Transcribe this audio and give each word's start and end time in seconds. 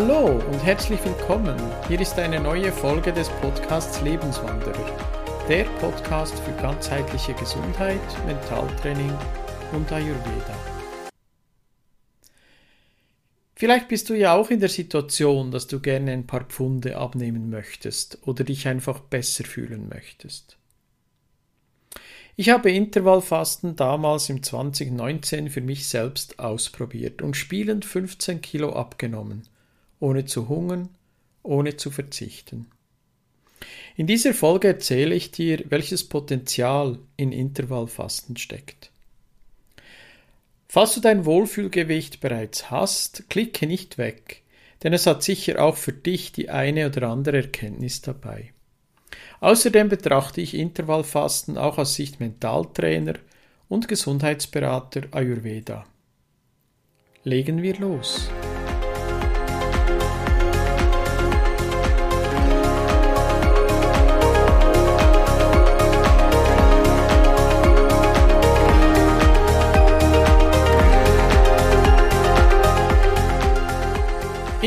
Hallo 0.00 0.40
und 0.52 0.64
herzlich 0.64 1.04
willkommen. 1.04 1.56
Hier 1.88 2.00
ist 2.00 2.16
eine 2.20 2.38
neue 2.38 2.70
Folge 2.70 3.12
des 3.12 3.28
Podcasts 3.40 4.00
Lebenswanderer. 4.00 4.96
Der 5.48 5.64
Podcast 5.80 6.38
für 6.38 6.52
ganzheitliche 6.52 7.34
Gesundheit, 7.34 7.98
Mentaltraining 8.24 9.12
und 9.72 9.90
Ayurveda. 9.90 10.54
Vielleicht 13.56 13.88
bist 13.88 14.08
du 14.08 14.14
ja 14.14 14.36
auch 14.36 14.50
in 14.50 14.60
der 14.60 14.68
Situation, 14.68 15.50
dass 15.50 15.66
du 15.66 15.80
gerne 15.80 16.12
ein 16.12 16.28
paar 16.28 16.44
Pfunde 16.44 16.96
abnehmen 16.96 17.50
möchtest 17.50 18.20
oder 18.24 18.44
dich 18.44 18.68
einfach 18.68 19.00
besser 19.00 19.42
fühlen 19.42 19.88
möchtest. 19.88 20.58
Ich 22.36 22.50
habe 22.50 22.70
Intervallfasten 22.70 23.74
damals 23.74 24.30
im 24.30 24.44
2019 24.44 25.50
für 25.50 25.60
mich 25.60 25.88
selbst 25.88 26.38
ausprobiert 26.38 27.20
und 27.20 27.36
spielend 27.36 27.84
15 27.84 28.40
Kilo 28.42 28.74
abgenommen, 28.74 29.42
ohne 30.00 30.24
zu 30.24 30.48
hungern, 30.48 30.88
ohne 31.42 31.76
zu 31.76 31.90
verzichten. 31.90 32.66
In 33.96 34.06
dieser 34.06 34.34
Folge 34.34 34.68
erzähle 34.68 35.14
ich 35.14 35.30
dir, 35.32 35.64
welches 35.68 36.08
Potenzial 36.08 36.98
in 37.16 37.32
Intervallfasten 37.32 38.36
steckt. 38.36 38.90
Falls 40.68 40.94
du 40.94 41.00
dein 41.00 41.24
Wohlfühlgewicht 41.24 42.20
bereits 42.20 42.70
hast, 42.70 43.28
klicke 43.30 43.66
nicht 43.66 43.98
weg, 43.98 44.42
denn 44.82 44.92
es 44.92 45.06
hat 45.06 45.22
sicher 45.22 45.62
auch 45.64 45.76
für 45.76 45.92
dich 45.92 46.30
die 46.32 46.50
eine 46.50 46.86
oder 46.86 47.08
andere 47.08 47.38
Erkenntnis 47.38 48.02
dabei. 48.02 48.52
Außerdem 49.40 49.88
betrachte 49.88 50.40
ich 50.40 50.54
Intervallfasten 50.54 51.56
auch 51.56 51.78
aus 51.78 51.94
Sicht 51.94 52.20
Mentaltrainer 52.20 53.14
und 53.68 53.88
Gesundheitsberater 53.88 55.02
Ayurveda. 55.12 55.86
Legen 57.24 57.62
wir 57.62 57.76
los. 57.78 58.28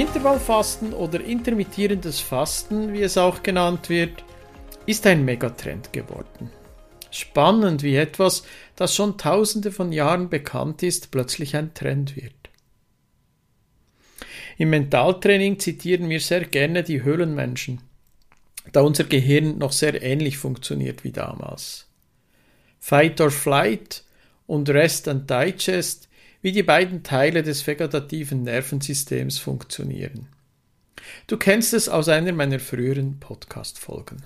Intervallfasten 0.02 0.94
oder 0.94 1.24
intermittierendes 1.24 2.20
Fasten, 2.20 2.92
wie 2.92 3.04
es 3.04 3.20
auch 3.20 3.44
genannt 3.44 3.88
wird, 3.88 4.24
ist 4.88 5.06
ein 5.06 5.24
Megatrend 5.24 5.94
geworden. 5.94 6.50
Spannend, 7.12 7.84
wie 7.84 7.96
etwas, 7.96 8.42
das 8.76 8.96
schon 8.96 9.20
tausende 9.20 9.72
von 9.72 9.92
Jahren 9.92 10.30
bekannt 10.30 10.82
ist, 10.82 11.12
plötzlich 11.12 11.56
ein 11.56 11.76
Trend 11.76 12.16
wird. 12.16 12.34
Im 14.58 14.72
Mentaltraining 14.72 15.60
zitieren 15.60 16.10
wir 16.10 16.20
sehr 16.20 16.46
gerne 16.46 16.82
die 16.82 17.04
Höhlenmenschen, 17.04 17.82
da 18.72 18.82
unser 18.82 19.04
Gehirn 19.04 19.60
noch 19.60 19.72
sehr 19.72 20.02
ähnlich 20.02 20.40
funktioniert 20.40 21.04
wie 21.04 21.12
damals. 21.12 21.88
Fight 22.80 23.22
or 23.22 23.30
Flight 23.30 24.04
und 24.48 24.68
Rest 24.68 25.08
and 25.08 25.30
Digest, 25.30 26.10
wie 26.42 26.52
die 26.52 26.64
beiden 26.64 27.04
Teile 27.04 27.44
des 27.44 27.66
vegetativen 27.66 28.44
Nervensystems 28.44 29.38
funktionieren. 29.38 30.28
Du 31.28 31.38
kennst 31.38 31.74
es 31.74 31.90
aus 31.90 32.10
einer 32.10 32.32
meiner 32.32 32.60
früheren 32.60 33.20
Podcast-Folgen. 33.20 34.24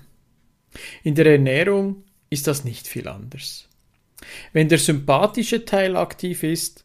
In 1.02 1.14
der 1.14 1.26
Ernährung 1.26 2.04
ist 2.30 2.46
das 2.46 2.64
nicht 2.64 2.86
viel 2.86 3.08
anders. 3.08 3.68
Wenn 4.52 4.68
der 4.68 4.78
sympathische 4.78 5.64
Teil 5.64 5.96
aktiv 5.96 6.42
ist, 6.42 6.84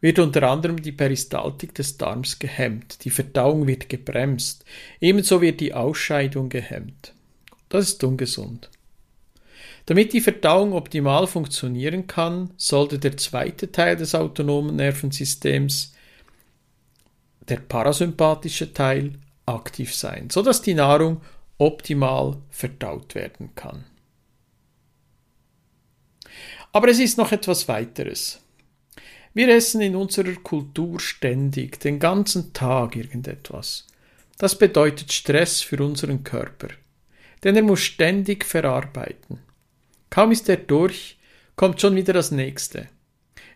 wird 0.00 0.18
unter 0.18 0.44
anderem 0.44 0.80
die 0.80 0.92
Peristaltik 0.92 1.74
des 1.74 1.98
Darms 1.98 2.38
gehemmt, 2.38 3.04
die 3.04 3.10
Verdauung 3.10 3.66
wird 3.66 3.88
gebremst, 3.90 4.64
ebenso 5.00 5.42
wird 5.42 5.60
die 5.60 5.74
Ausscheidung 5.74 6.48
gehemmt. 6.48 7.14
Das 7.68 7.88
ist 7.88 8.02
ungesund. 8.02 8.70
Damit 9.90 10.12
die 10.12 10.20
Verdauung 10.20 10.72
optimal 10.72 11.26
funktionieren 11.26 12.06
kann, 12.06 12.54
sollte 12.56 13.00
der 13.00 13.16
zweite 13.16 13.72
Teil 13.72 13.96
des 13.96 14.14
autonomen 14.14 14.76
Nervensystems, 14.76 15.94
der 17.40 17.56
parasympathische 17.56 18.72
Teil, 18.72 19.14
aktiv 19.46 19.92
sein, 19.92 20.30
sodass 20.30 20.62
die 20.62 20.74
Nahrung 20.74 21.22
optimal 21.58 22.36
verdaut 22.50 23.16
werden 23.16 23.56
kann. 23.56 23.84
Aber 26.70 26.86
es 26.86 27.00
ist 27.00 27.18
noch 27.18 27.32
etwas 27.32 27.66
weiteres. 27.66 28.40
Wir 29.34 29.48
essen 29.48 29.80
in 29.80 29.96
unserer 29.96 30.34
Kultur 30.34 31.00
ständig, 31.00 31.80
den 31.80 31.98
ganzen 31.98 32.52
Tag 32.52 32.94
irgendetwas. 32.94 33.88
Das 34.38 34.56
bedeutet 34.56 35.12
Stress 35.12 35.62
für 35.62 35.82
unseren 35.82 36.22
Körper, 36.22 36.68
denn 37.42 37.56
er 37.56 37.64
muss 37.64 37.80
ständig 37.80 38.44
verarbeiten. 38.44 39.40
Kaum 40.10 40.32
ist 40.32 40.48
er 40.48 40.56
durch, 40.56 41.18
kommt 41.56 41.80
schon 41.80 41.94
wieder 41.94 42.12
das 42.12 42.32
nächste. 42.32 42.88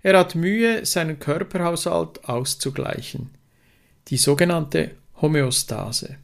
Er 0.03 0.19
hat 0.19 0.35
Mühe, 0.35 0.87
seinen 0.87 1.19
Körperhaushalt 1.19 2.29
auszugleichen, 2.29 3.31
die 4.09 4.17
sogenannte 4.17 4.93
Homöostase. 5.21 6.17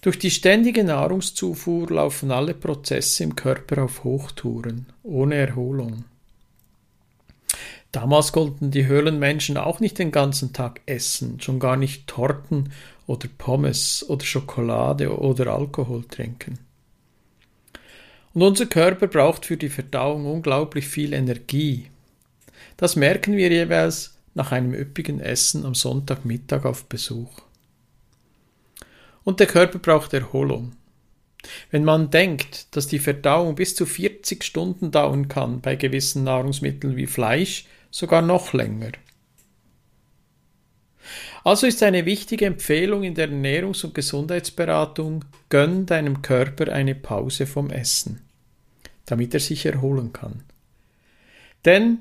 Durch 0.00 0.18
die 0.18 0.30
ständige 0.30 0.84
Nahrungszufuhr 0.84 1.90
laufen 1.90 2.30
alle 2.30 2.54
Prozesse 2.54 3.24
im 3.24 3.36
Körper 3.36 3.82
auf 3.84 4.04
Hochtouren, 4.04 4.86
ohne 5.02 5.34
Erholung. 5.34 6.04
Damals 7.92 8.32
konnten 8.32 8.70
die 8.70 8.86
Höhlenmenschen 8.86 9.56
auch 9.56 9.80
nicht 9.80 9.98
den 9.98 10.10
ganzen 10.12 10.52
Tag 10.52 10.80
essen, 10.86 11.40
schon 11.40 11.58
gar 11.58 11.76
nicht 11.76 12.06
Torten 12.06 12.72
oder 13.06 13.28
Pommes 13.38 14.04
oder 14.08 14.24
Schokolade 14.24 15.18
oder 15.18 15.52
Alkohol 15.54 16.04
trinken. 16.04 16.58
Und 18.38 18.44
unser 18.44 18.66
Körper 18.66 19.08
braucht 19.08 19.46
für 19.46 19.56
die 19.56 19.68
Verdauung 19.68 20.24
unglaublich 20.24 20.86
viel 20.86 21.12
Energie. 21.12 21.90
Das 22.76 22.94
merken 22.94 23.36
wir 23.36 23.50
jeweils 23.50 24.16
nach 24.34 24.52
einem 24.52 24.74
üppigen 24.74 25.18
Essen 25.18 25.66
am 25.66 25.74
Sonntagmittag 25.74 26.64
auf 26.64 26.84
Besuch. 26.84 27.40
Und 29.24 29.40
der 29.40 29.48
Körper 29.48 29.80
braucht 29.80 30.14
Erholung. 30.14 30.76
Wenn 31.72 31.82
man 31.82 32.12
denkt, 32.12 32.76
dass 32.76 32.86
die 32.86 33.00
Verdauung 33.00 33.56
bis 33.56 33.74
zu 33.74 33.86
40 33.86 34.44
Stunden 34.44 34.92
dauern 34.92 35.26
kann 35.26 35.60
bei 35.60 35.74
gewissen 35.74 36.22
Nahrungsmitteln 36.22 36.94
wie 36.94 37.08
Fleisch, 37.08 37.66
sogar 37.90 38.22
noch 38.22 38.52
länger. 38.52 38.92
Also 41.42 41.66
ist 41.66 41.82
eine 41.82 42.04
wichtige 42.04 42.46
Empfehlung 42.46 43.02
in 43.02 43.16
der 43.16 43.30
Ernährungs- 43.30 43.84
und 43.84 43.96
Gesundheitsberatung, 43.96 45.24
gönn 45.48 45.86
deinem 45.86 46.22
Körper 46.22 46.72
eine 46.72 46.94
Pause 46.94 47.44
vom 47.44 47.70
Essen, 47.70 48.27
damit 49.10 49.34
er 49.34 49.40
sich 49.40 49.66
erholen 49.66 50.12
kann. 50.12 50.42
Denn 51.64 51.98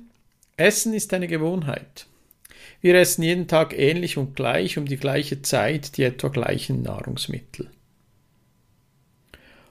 Essen 0.58 0.94
ist 0.94 1.14
eine 1.14 1.28
Gewohnheit. 1.28 2.08
Wir 2.82 2.96
essen 2.96 3.24
jeden 3.24 3.48
Tag 3.48 3.78
ähnlich 3.78 4.18
und 4.18 4.36
gleich 4.36 4.78
um 4.78 4.86
die 4.86 4.98
gleiche 4.98 5.42
Zeit 5.42 5.98
die 5.98 6.04
etwa 6.04 6.28
gleichen 6.30 6.82
Nahrungsmittel. 6.84 7.70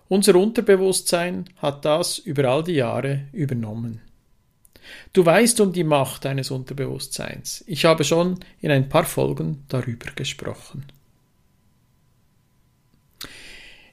Unser 0.09 0.37
Unterbewusstsein 0.37 1.47
hat 1.57 1.85
das 1.85 2.19
über 2.19 2.49
all 2.49 2.63
die 2.63 2.75
Jahre 2.75 3.27
übernommen. 3.33 4.01
Du 5.13 5.27
weißt 5.27 5.60
um 5.60 5.72
die 5.72 5.84
Macht 5.84 6.25
deines 6.25 6.53
Unterbewusstseins. 6.53 7.65
Ich 7.66 7.84
habe 7.84 8.05
schon 8.05 8.39
in 8.60 8.71
ein 8.71 8.89
paar 8.89 9.05
Folgen 9.05 9.65
darüber 9.69 10.13
gesprochen. 10.13 10.87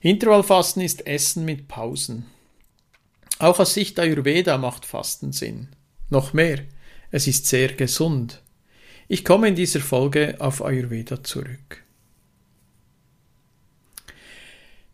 Intervallfasten 0.02 0.84
ist 0.84 1.08
Essen 1.08 1.46
mit 1.46 1.68
Pausen. 1.68 2.26
Auch 3.40 3.60
aus 3.60 3.74
Sicht 3.74 4.00
Ayurveda 4.00 4.58
macht 4.58 4.86
Fasten 4.86 5.32
Sinn. 5.32 5.70
Noch 6.10 6.34
mehr, 6.34 6.60
es 7.12 7.28
ist 7.28 7.48
sehr 7.48 7.74
gesund. 7.74 8.42
Ich 9.08 9.26
komme 9.26 9.48
in 9.48 9.56
dieser 9.56 9.80
Folge 9.80 10.36
auf 10.40 10.64
Ayurveda 10.64 11.24
zurück. 11.24 11.84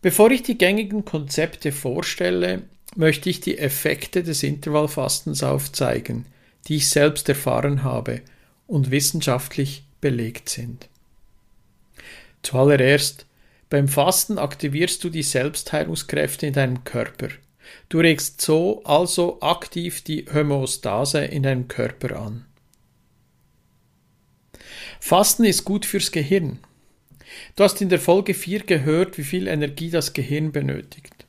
Bevor 0.01 0.31
ich 0.31 0.43
die 0.43 0.57
gängigen 0.57 1.03
Konzepte 1.03 1.71
vorstelle, 1.71 2.63
möchte 2.95 3.29
ich 3.29 3.41
die 3.41 3.57
Effekte 3.57 4.23
des 4.23 4.43
Intervallfastens 4.43 5.43
aufzeigen, 5.43 6.25
die 6.67 6.77
ich 6.77 6.89
selbst 6.89 7.27
erfahren 7.29 7.83
habe 7.83 8.21
und 8.65 8.91
wissenschaftlich 8.91 9.83
belegt 10.01 10.49
sind. 10.49 10.87
Zuallererst, 12.43 13.25
beim 13.69 13.87
Fasten 13.87 14.37
aktivierst 14.37 15.03
du 15.03 15.09
die 15.09 15.23
Selbstheilungskräfte 15.23 16.47
in 16.47 16.53
deinem 16.53 16.83
Körper. 16.83 17.29
Du 17.89 17.99
regst 17.99 18.41
so 18.41 18.83
also 18.83 19.41
aktiv 19.41 20.03
die 20.03 20.25
Homöostase 20.31 21.25
in 21.25 21.43
deinem 21.43 21.67
Körper 21.67 22.19
an. 22.19 22.45
Fasten 24.99 25.45
ist 25.45 25.65
gut 25.65 25.85
fürs 25.85 26.11
Gehirn. 26.11 26.59
Du 27.55 27.63
hast 27.63 27.81
in 27.81 27.89
der 27.89 27.99
Folge 27.99 28.33
4 28.33 28.61
gehört, 28.61 29.17
wie 29.17 29.23
viel 29.23 29.47
Energie 29.47 29.89
das 29.89 30.13
Gehirn 30.13 30.51
benötigt. 30.51 31.19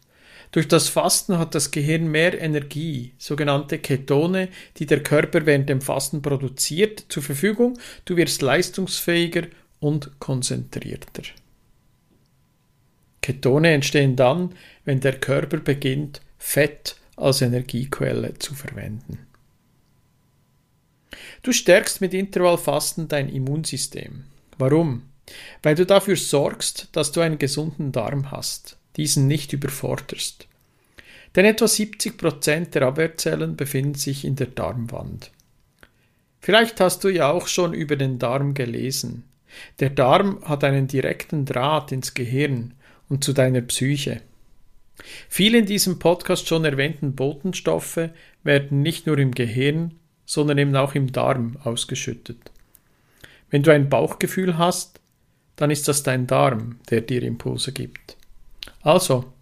Durch 0.52 0.66
das 0.66 0.88
Fasten 0.88 1.38
hat 1.38 1.54
das 1.54 1.70
Gehirn 1.70 2.08
mehr 2.08 2.40
Energie, 2.40 3.12
sogenannte 3.18 3.78
Ketone, 3.78 4.48
die 4.78 4.86
der 4.86 5.02
Körper 5.02 5.46
während 5.46 5.68
dem 5.68 5.80
Fasten 5.80 6.22
produziert, 6.22 7.04
zur 7.08 7.22
Verfügung. 7.22 7.78
Du 8.04 8.16
wirst 8.16 8.42
leistungsfähiger 8.42 9.46
und 9.78 10.18
konzentrierter. 10.18 11.22
Ketone 13.22 13.70
entstehen 13.72 14.16
dann, 14.16 14.54
wenn 14.84 15.00
der 15.00 15.20
Körper 15.20 15.58
beginnt, 15.58 16.20
Fett 16.42 16.96
als 17.14 17.42
Energiequelle 17.42 18.34
zu 18.38 18.54
verwenden. 18.54 19.26
Du 21.42 21.52
stärkst 21.52 22.00
mit 22.00 22.12
Intervallfasten 22.12 23.06
dein 23.06 23.28
Immunsystem. 23.28 24.24
Warum? 24.58 25.02
Weil 25.62 25.76
du 25.76 25.86
dafür 25.86 26.16
sorgst, 26.16 26.88
dass 26.92 27.12
du 27.12 27.20
einen 27.20 27.38
gesunden 27.38 27.92
Darm 27.92 28.32
hast, 28.32 28.78
diesen 28.96 29.28
nicht 29.28 29.52
überforderst. 29.52 30.48
Denn 31.36 31.44
etwa 31.44 31.68
70 31.68 32.18
Prozent 32.18 32.74
der 32.74 32.82
Abwehrzellen 32.82 33.54
befinden 33.54 33.94
sich 33.94 34.24
in 34.24 34.34
der 34.34 34.48
Darmwand. 34.48 35.30
Vielleicht 36.40 36.80
hast 36.80 37.04
du 37.04 37.10
ja 37.10 37.30
auch 37.30 37.46
schon 37.46 37.74
über 37.74 37.94
den 37.94 38.18
Darm 38.18 38.54
gelesen. 38.54 39.24
Der 39.78 39.90
Darm 39.90 40.42
hat 40.44 40.64
einen 40.64 40.88
direkten 40.88 41.44
Draht 41.44 41.92
ins 41.92 42.14
Gehirn 42.14 42.74
und 43.08 43.22
zu 43.22 43.32
deiner 43.32 43.60
Psyche. 43.60 44.22
Viele 45.28 45.58
in 45.58 45.66
diesem 45.66 45.98
Podcast 45.98 46.48
schon 46.48 46.64
erwähnten 46.64 47.14
Botenstoffe 47.14 48.10
werden 48.42 48.82
nicht 48.82 49.06
nur 49.06 49.18
im 49.18 49.32
Gehirn, 49.32 49.94
sondern 50.24 50.58
eben 50.58 50.76
auch 50.76 50.94
im 50.94 51.12
Darm 51.12 51.56
ausgeschüttet. 51.64 52.50
Wenn 53.50 53.62
du 53.62 53.72
ein 53.72 53.88
Bauchgefühl 53.88 54.58
hast, 54.58 55.00
dann 55.56 55.70
ist 55.70 55.88
das 55.88 56.02
dein 56.02 56.26
Darm, 56.26 56.78
der 56.88 57.00
dir 57.00 57.22
Impulse 57.22 57.72
gibt. 57.72 58.16
Also, 58.82 59.32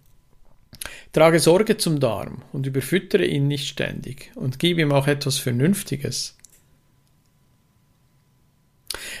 trage 1.13 1.39
Sorge 1.39 1.77
zum 1.77 1.99
Darm 1.99 2.43
und 2.51 2.65
überfüttere 2.65 3.25
ihn 3.25 3.47
nicht 3.47 3.67
ständig 3.67 4.31
und 4.35 4.59
gib 4.59 4.79
ihm 4.79 4.91
auch 4.91 5.07
etwas 5.07 5.37
Vernünftiges. 5.37 6.37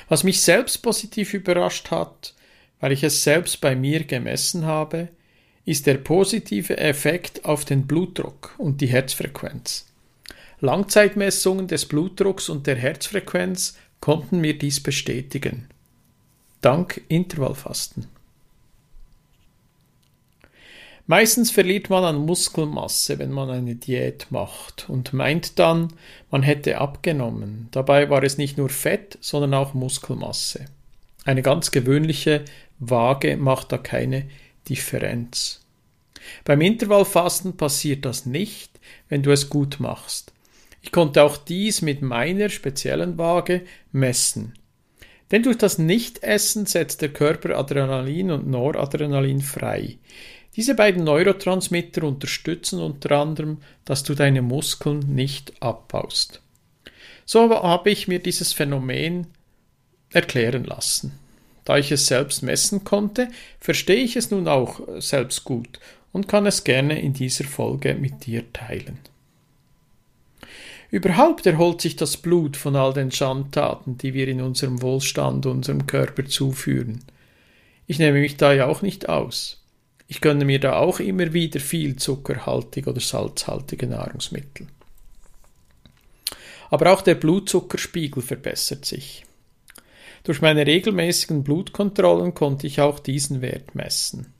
Was 0.07 0.23
mich 0.23 0.41
selbst 0.41 0.79
positiv 0.81 1.33
überrascht 1.33 1.91
hat, 1.91 2.33
weil 2.79 2.91
ich 2.91 3.03
es 3.03 3.23
selbst 3.23 3.61
bei 3.61 3.75
mir 3.75 4.03
gemessen 4.03 4.65
habe, 4.65 5.09
ist 5.69 5.85
der 5.85 5.97
positive 5.97 6.77
Effekt 6.79 7.45
auf 7.45 7.63
den 7.63 7.85
Blutdruck 7.85 8.55
und 8.57 8.81
die 8.81 8.87
Herzfrequenz. 8.87 9.85
Langzeitmessungen 10.61 11.67
des 11.67 11.85
Blutdrucks 11.85 12.49
und 12.49 12.65
der 12.65 12.75
Herzfrequenz 12.75 13.77
konnten 13.99 14.41
mir 14.41 14.57
dies 14.57 14.81
bestätigen. 14.81 15.67
Dank 16.61 17.01
Intervallfasten. 17.07 18.07
Meistens 21.05 21.51
verliert 21.51 21.91
man 21.91 22.03
an 22.03 22.25
Muskelmasse, 22.25 23.19
wenn 23.19 23.31
man 23.31 23.51
eine 23.51 23.75
Diät 23.75 24.25
macht 24.31 24.89
und 24.89 25.13
meint 25.13 25.59
dann, 25.59 25.89
man 26.31 26.41
hätte 26.41 26.79
abgenommen. 26.79 27.67
Dabei 27.69 28.09
war 28.09 28.23
es 28.23 28.39
nicht 28.39 28.57
nur 28.57 28.69
Fett, 28.69 29.19
sondern 29.21 29.53
auch 29.53 29.75
Muskelmasse. 29.75 30.65
Eine 31.25 31.43
ganz 31.43 31.69
gewöhnliche 31.69 32.43
Waage 32.79 33.37
macht 33.37 33.71
da 33.71 33.77
keine 33.77 34.25
Differenz. 34.67 35.61
Beim 36.43 36.61
Intervallfasten 36.61 37.57
passiert 37.57 38.05
das 38.05 38.25
nicht, 38.25 38.79
wenn 39.07 39.23
du 39.23 39.31
es 39.31 39.49
gut 39.49 39.79
machst. 39.79 40.33
Ich 40.81 40.91
konnte 40.91 41.23
auch 41.23 41.37
dies 41.37 41.81
mit 41.81 42.01
meiner 42.01 42.49
speziellen 42.49 43.17
Waage 43.17 43.61
messen. 43.91 44.53
Denn 45.31 45.43
durch 45.43 45.57
das 45.57 45.77
Nichtessen 45.77 46.65
setzt 46.65 47.01
der 47.01 47.09
Körper 47.09 47.57
Adrenalin 47.57 48.31
und 48.31 48.47
Noradrenalin 48.47 49.41
frei. 49.41 49.97
Diese 50.55 50.75
beiden 50.75 51.03
Neurotransmitter 51.03 52.03
unterstützen 52.03 52.79
unter 52.79 53.11
anderem, 53.17 53.59
dass 53.85 54.03
du 54.03 54.15
deine 54.15 54.41
Muskeln 54.41 54.99
nicht 55.13 55.61
abbaust. 55.61 56.41
So 57.25 57.49
habe 57.49 57.91
ich 57.91 58.07
mir 58.07 58.19
dieses 58.19 58.53
Phänomen 58.53 59.27
erklären 60.11 60.63
lassen. 60.63 61.19
Da 61.69 61.77
ich 61.77 61.91
es 61.91 62.07
selbst 62.07 62.41
messen 62.41 62.83
konnte, 62.83 63.27
verstehe 63.59 64.03
ich 64.03 64.15
es 64.15 64.31
nun 64.31 64.47
auch 64.47 64.79
selbst 64.97 65.43
gut 65.43 65.79
und 66.11 66.27
kann 66.27 66.47
es 66.47 66.63
gerne 66.63 66.99
in 66.99 67.13
dieser 67.13 67.43
Folge 67.43 67.93
mit 67.93 68.25
dir 68.25 68.51
teilen. 68.51 68.97
Überhaupt 70.89 71.45
erholt 71.45 71.79
sich 71.79 71.95
das 71.95 72.17
Blut 72.17 72.57
von 72.57 72.75
all 72.75 72.93
den 72.93 73.11
Schandtaten, 73.11 73.99
die 73.99 74.15
wir 74.15 74.27
in 74.27 74.41
unserem 74.41 74.81
Wohlstand 74.81 75.45
unserem 75.45 75.85
Körper 75.85 76.25
zuführen. 76.25 77.03
Ich 77.85 77.99
nehme 77.99 78.19
mich 78.19 78.35
da 78.35 78.51
ja 78.51 78.65
auch 78.65 78.81
nicht 78.81 79.07
aus. 79.07 79.63
Ich 80.07 80.21
gönne 80.21 80.45
mir 80.45 80.59
da 80.59 80.77
auch 80.77 80.99
immer 80.99 81.33
wieder 81.33 81.59
viel 81.59 81.97
zuckerhaltige 81.97 82.89
oder 82.89 82.99
salzhaltige 82.99 83.85
Nahrungsmittel. 83.85 84.65
Aber 86.71 86.91
auch 86.91 87.03
der 87.03 87.13
Blutzuckerspiegel 87.13 88.23
verbessert 88.23 88.85
sich. 88.85 89.23
Durch 90.23 90.41
meine 90.41 90.65
regelmäßigen 90.65 91.43
Blutkontrollen 91.43 92.33
konnte 92.33 92.67
ich 92.67 92.81
auch 92.81 92.99
diesen 92.99 93.41
Wert 93.41 93.75
messen. 93.75 94.33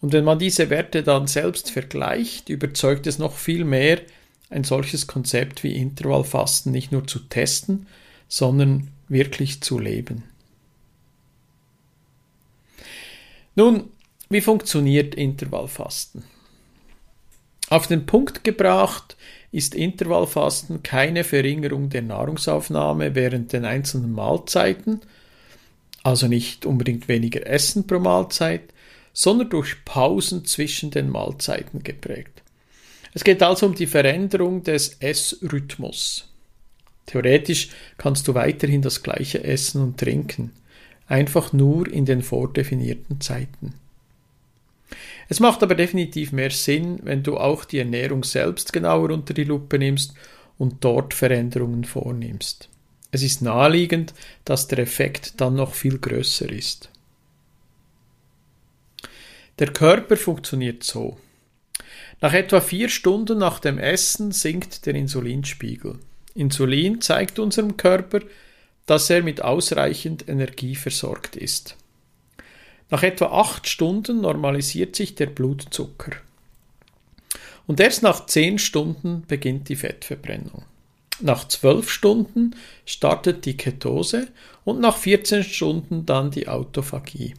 Und 0.00 0.12
wenn 0.12 0.24
man 0.24 0.38
diese 0.38 0.68
Werte 0.70 1.02
dann 1.02 1.26
selbst 1.26 1.70
vergleicht, 1.70 2.48
überzeugt 2.48 3.06
es 3.06 3.18
noch 3.18 3.36
viel 3.36 3.64
mehr, 3.64 4.00
ein 4.50 4.64
solches 4.64 5.06
Konzept 5.06 5.62
wie 5.62 5.76
Intervallfasten 5.76 6.72
nicht 6.72 6.92
nur 6.92 7.06
zu 7.06 7.20
testen, 7.20 7.86
sondern 8.28 8.88
wirklich 9.08 9.60
zu 9.62 9.78
leben. 9.78 10.24
Nun, 13.54 13.90
wie 14.28 14.40
funktioniert 14.40 15.14
Intervallfasten? 15.14 16.24
Auf 17.72 17.86
den 17.86 18.04
Punkt 18.04 18.44
gebracht 18.44 19.16
ist 19.50 19.74
Intervallfasten 19.74 20.82
keine 20.82 21.24
Verringerung 21.24 21.88
der 21.88 22.02
Nahrungsaufnahme 22.02 23.14
während 23.14 23.54
den 23.54 23.64
einzelnen 23.64 24.12
Mahlzeiten, 24.12 25.00
also 26.02 26.28
nicht 26.28 26.66
unbedingt 26.66 27.08
weniger 27.08 27.46
Essen 27.46 27.86
pro 27.86 27.98
Mahlzeit, 27.98 28.60
sondern 29.14 29.48
durch 29.48 29.86
Pausen 29.86 30.44
zwischen 30.44 30.90
den 30.90 31.08
Mahlzeiten 31.08 31.82
geprägt. 31.82 32.42
Es 33.14 33.24
geht 33.24 33.42
also 33.42 33.64
um 33.64 33.74
die 33.74 33.86
Veränderung 33.86 34.62
des 34.62 34.98
Essrhythmus. 35.00 36.28
Theoretisch 37.06 37.70
kannst 37.96 38.28
du 38.28 38.34
weiterhin 38.34 38.82
das 38.82 39.02
gleiche 39.02 39.44
essen 39.44 39.80
und 39.80 39.98
trinken, 39.98 40.52
einfach 41.06 41.54
nur 41.54 41.90
in 41.90 42.04
den 42.04 42.20
vordefinierten 42.20 43.22
Zeiten. 43.22 43.72
Es 45.28 45.40
macht 45.40 45.62
aber 45.62 45.74
definitiv 45.74 46.32
mehr 46.32 46.50
Sinn, 46.50 47.00
wenn 47.02 47.22
du 47.22 47.38
auch 47.38 47.64
die 47.64 47.78
Ernährung 47.78 48.24
selbst 48.24 48.72
genauer 48.72 49.10
unter 49.10 49.34
die 49.34 49.44
Lupe 49.44 49.78
nimmst 49.78 50.14
und 50.58 50.84
dort 50.84 51.14
Veränderungen 51.14 51.84
vornimmst. 51.84 52.68
Es 53.10 53.22
ist 53.22 53.42
naheliegend, 53.42 54.14
dass 54.44 54.68
der 54.68 54.78
Effekt 54.78 55.40
dann 55.40 55.54
noch 55.54 55.74
viel 55.74 55.98
größer 55.98 56.50
ist. 56.50 56.88
Der 59.58 59.72
Körper 59.72 60.16
funktioniert 60.16 60.82
so. 60.82 61.18
Nach 62.20 62.32
etwa 62.32 62.60
vier 62.60 62.88
Stunden 62.88 63.38
nach 63.38 63.58
dem 63.58 63.78
Essen 63.78 64.32
sinkt 64.32 64.86
der 64.86 64.94
Insulinspiegel. 64.94 65.98
Insulin 66.34 67.00
zeigt 67.00 67.38
unserem 67.38 67.76
Körper, 67.76 68.20
dass 68.86 69.10
er 69.10 69.22
mit 69.22 69.42
ausreichend 69.42 70.28
Energie 70.28 70.74
versorgt 70.74 71.36
ist. 71.36 71.76
Nach 72.92 73.02
etwa 73.02 73.28
acht 73.28 73.66
Stunden 73.68 74.20
normalisiert 74.20 74.96
sich 74.96 75.14
der 75.14 75.24
Blutzucker. 75.24 76.12
Und 77.66 77.80
erst 77.80 78.02
nach 78.02 78.26
zehn 78.26 78.58
Stunden 78.58 79.24
beginnt 79.26 79.70
die 79.70 79.76
Fettverbrennung. 79.76 80.66
Nach 81.18 81.48
zwölf 81.48 81.90
Stunden 81.90 82.54
startet 82.84 83.46
die 83.46 83.56
Ketose 83.56 84.28
und 84.64 84.78
nach 84.80 84.98
14 84.98 85.42
Stunden 85.42 86.04
dann 86.04 86.30
die 86.30 86.48
Autophagie. 86.48 87.32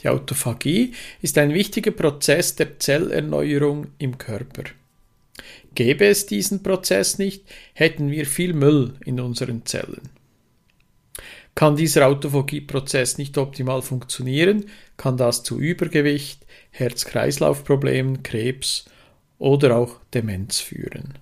Die 0.00 0.08
Autophagie 0.10 0.92
ist 1.22 1.38
ein 1.38 1.54
wichtiger 1.54 1.92
Prozess 1.92 2.54
der 2.54 2.78
Zellerneuerung 2.78 3.86
im 3.96 4.18
Körper. 4.18 4.64
Gäbe 5.74 6.04
es 6.04 6.26
diesen 6.26 6.62
Prozess 6.62 7.16
nicht, 7.16 7.44
hätten 7.72 8.10
wir 8.10 8.26
viel 8.26 8.52
Müll 8.52 8.92
in 9.06 9.20
unseren 9.20 9.64
Zellen. 9.64 10.13
Kann 11.54 11.76
dieser 11.76 12.08
Autophagie-Prozess 12.08 13.18
nicht 13.18 13.38
optimal 13.38 13.82
funktionieren, 13.82 14.66
kann 14.96 15.16
das 15.16 15.44
zu 15.44 15.58
Übergewicht, 15.58 16.44
Herz-Kreislauf-Problemen, 16.70 18.22
Krebs 18.22 18.86
oder 19.38 19.76
auch 19.76 20.00
Demenz 20.12 20.58
führen. 20.58 21.14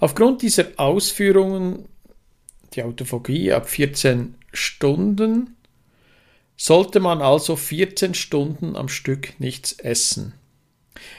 Aufgrund 0.00 0.42
dieser 0.42 0.66
Ausführungen, 0.76 1.88
die 2.74 2.82
Autophagie 2.82 3.52
ab 3.52 3.68
14 3.68 4.34
Stunden, 4.52 5.56
sollte 6.56 7.00
man 7.00 7.22
also 7.22 7.54
14 7.54 8.14
Stunden 8.14 8.74
am 8.74 8.88
Stück 8.88 9.38
nichts 9.38 9.72
essen. 9.72 10.34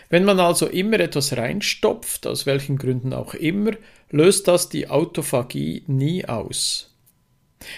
Wenn 0.10 0.26
man 0.26 0.40
also 0.40 0.68
immer 0.68 1.00
etwas 1.00 1.36
reinstopft, 1.36 2.28
aus 2.28 2.46
welchen 2.46 2.78
Gründen 2.78 3.14
auch 3.14 3.34
immer, 3.34 3.72
löst 4.14 4.48
das 4.48 4.70
die 4.70 4.90
Autophagie 4.90 5.84
nie 5.88 6.26
aus. 6.26 6.92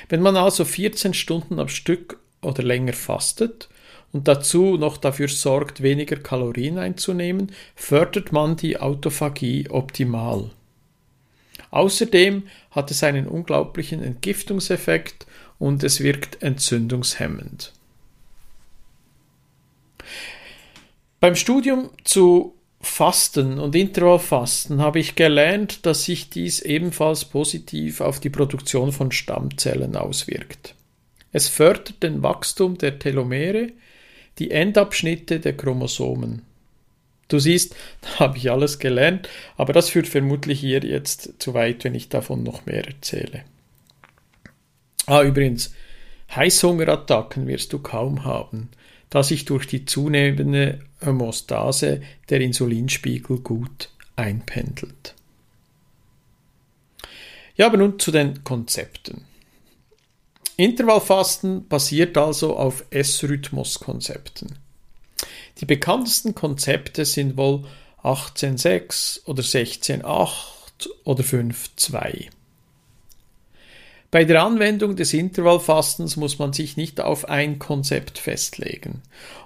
Wenn 0.10 0.22
man 0.22 0.36
also 0.36 0.66
14 0.66 1.14
Stunden 1.14 1.60
am 1.60 1.70
Stück 1.70 2.20
oder 2.42 2.62
länger 2.62 2.94
fastet 2.94 3.70
und 4.12 4.28
dazu 4.28 4.78
noch 4.78 4.98
dafür 4.98 5.30
sorgt, 5.30 5.82
weniger 5.82 6.18
Kalorien 6.18 6.78
einzunehmen, 6.78 7.54
fördert 7.76 8.34
man 8.34 8.58
die 8.58 8.78
Autophagie 8.78 9.70
optimal. 9.70 10.52
Außerdem 11.72 12.44
hat 12.72 12.92
es 12.92 13.02
einen 13.04 13.28
unglaublichen 13.28 14.04
Entgiftungseffekt 14.04 15.26
und 15.58 15.84
es 15.86 16.02
wirkt 16.02 16.44
entzündungshemmend. 16.44 17.72
Beim 21.22 21.36
Studium 21.36 21.92
zu 22.04 22.55
Fasten 22.86 23.60
und 23.60 23.76
Intervallfasten 23.76 24.82
habe 24.82 25.00
ich 25.00 25.16
gelernt, 25.16 25.86
dass 25.86 26.06
sich 26.06 26.30
dies 26.30 26.62
ebenfalls 26.62 27.26
positiv 27.26 28.00
auf 28.00 28.20
die 28.20 28.30
Produktion 28.30 28.92
von 28.92 29.12
Stammzellen 29.12 29.98
auswirkt. 29.98 30.76
Es 31.34 31.50
fördert 31.50 32.02
den 32.04 32.24
Wachstum 32.24 32.78
der 32.78 33.00
Telomere, 33.00 33.74
die 34.38 34.52
Endabschnitte 34.52 35.40
der 35.40 35.58
Chromosomen. 35.58 36.44
Du 37.28 37.40
siehst, 37.40 37.76
da 38.02 38.20
habe 38.20 38.38
ich 38.38 38.50
alles 38.50 38.80
gelernt, 38.80 39.28
aber 39.58 39.74
das 39.74 39.90
führt 39.90 40.08
vermutlich 40.08 40.60
hier 40.60 40.86
jetzt 40.86 41.34
zu 41.40 41.54
weit, 41.54 41.84
wenn 41.84 41.96
ich 41.96 42.08
davon 42.08 42.44
noch 42.44 42.66
mehr 42.66 42.86
erzähle. 42.86 43.44
Ah, 45.08 45.24
übrigens, 45.24 45.74
Heißhungerattacken 46.34 47.48
wirst 47.48 47.74
du 47.74 47.80
kaum 47.80 48.24
haben, 48.24 48.70
da 49.10 49.24
sich 49.24 49.46
durch 49.46 49.68
die 49.68 49.86
zunehmende 49.86 50.80
Hämostase 51.00 52.02
der 52.30 52.42
Insulinspiegel 52.42 53.40
gut 53.40 53.90
einpendelt. 54.16 55.16
Ja, 57.56 57.68
aber 57.68 57.78
nun 57.78 58.00
zu 58.00 58.12
den 58.12 58.44
Konzepten. 58.44 59.26
Intervallfasten 60.58 61.68
basiert 61.68 62.18
also 62.18 62.56
auf 62.56 62.86
S-Rhythmus-Konzepten. 62.90 64.58
Die 65.60 65.66
bekanntesten 65.66 66.36
Konzepte 66.36 67.06
sind 67.06 67.38
wohl 67.38 67.66
18.6 68.04 69.26
oder 69.26 69.42
16.8 69.42 70.88
oder 71.04 71.24
5.2. 71.24 72.30
Bei 74.16 74.24
der 74.24 74.44
Anwendung 74.44 74.96
des 74.96 75.14
Intervallfastens 75.14 76.16
muss 76.16 76.40
man 76.40 76.54
sich 76.54 76.78
nicht 76.78 77.02
auf 77.02 77.28
ein 77.28 77.60
Konzept 77.60 78.18
festlegen. 78.18 79.02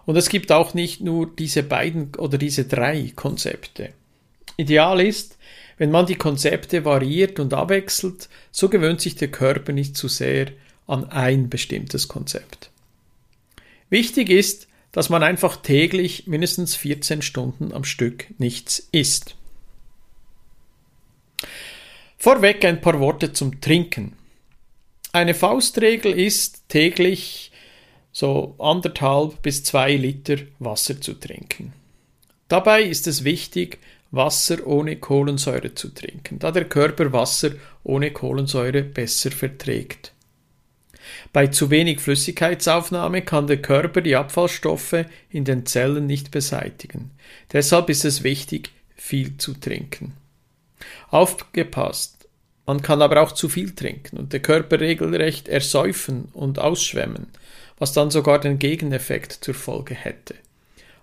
Und 0.06 0.16
es 0.16 0.30
gibt 0.30 0.52
auch 0.52 0.76
nicht 0.76 1.02
nur 1.02 1.26
diese 1.26 1.64
beiden 1.64 2.14
oder 2.16 2.38
diese 2.38 2.66
drei 2.66 3.12
Konzepte. 3.16 3.90
Ideal 4.58 5.02
ist, 5.02 5.40
wenn 5.80 5.90
man 5.90 6.06
die 6.06 6.18
Konzepte 6.18 6.86
variiert 6.86 7.40
und 7.40 7.52
abwechselt, 7.52 8.30
so 8.52 8.70
gewöhnt 8.70 9.02
sich 9.02 9.16
der 9.16 9.30
Körper 9.30 9.72
nicht 9.72 9.98
zu 9.98 10.08
sehr 10.08 10.52
an 10.86 11.06
ein 11.06 11.50
bestimmtes 11.50 12.08
Konzept. 12.08 12.70
Wichtig 13.90 14.30
ist, 14.30 14.68
dass 14.92 15.10
man 15.10 15.24
einfach 15.24 15.56
täglich 15.56 16.28
mindestens 16.28 16.76
14 16.76 17.24
Stunden 17.24 17.74
am 17.74 17.86
Stück 17.86 18.28
nichts 18.38 18.88
isst. 18.92 19.34
Vorweg 22.20 22.64
ein 22.66 22.82
paar 22.82 23.00
Worte 23.00 23.34
zum 23.34 23.62
Trinken. 23.62 24.19
Eine 25.12 25.34
Faustregel 25.34 26.14
ist 26.14 26.70
täglich 26.70 27.52
so 28.12 28.56
anderthalb 28.60 29.42
bis 29.42 29.64
zwei 29.64 29.96
Liter 29.96 30.38
Wasser 30.60 31.02
zu 31.02 31.16
trinken. 31.16 31.74
Dabei 32.48 32.84
ist 32.84 33.08
es 33.08 33.24
wichtig, 33.24 33.80
Wasser 34.12 34.66
ohne 34.68 34.98
Kohlensäure 34.98 35.74
zu 35.74 35.90
trinken, 35.90 36.38
da 36.38 36.52
der 36.52 36.66
Körper 36.66 37.12
Wasser 37.12 37.52
ohne 37.84 38.12
Kohlensäure 38.12 38.84
besser 38.84 39.32
verträgt. 39.32 40.14
Bei 41.34 41.48
zu 41.48 41.72
wenig 41.72 42.02
Flüssigkeitsaufnahme 42.02 43.24
kann 43.24 43.48
der 43.48 43.62
Körper 43.62 44.02
die 44.02 44.16
Abfallstoffe 44.16 45.06
in 45.32 45.44
den 45.44 45.66
Zellen 45.66 46.06
nicht 46.06 46.30
beseitigen. 46.30 47.12
Deshalb 47.52 47.90
ist 47.90 48.06
es 48.06 48.24
wichtig, 48.24 48.72
viel 48.96 49.38
zu 49.38 49.54
trinken. 49.54 50.14
Aufgepasst! 51.10 52.19
Man 52.70 52.84
kann 52.84 53.02
aber 53.02 53.24
auch 53.24 53.32
zu 53.32 53.50
viel 53.50 53.74
trinken 53.74 54.18
und 54.18 54.32
der 54.32 54.42
Körper 54.42 54.80
regelrecht 54.80 55.48
ersäufen 55.48 56.26
und 56.34 56.60
ausschwemmen, 56.60 57.26
was 57.80 57.94
dann 57.94 58.12
sogar 58.12 58.40
den 58.40 58.60
Gegeneffekt 58.60 59.40
zur 59.44 59.56
Folge 59.56 59.96
hätte. 59.96 60.36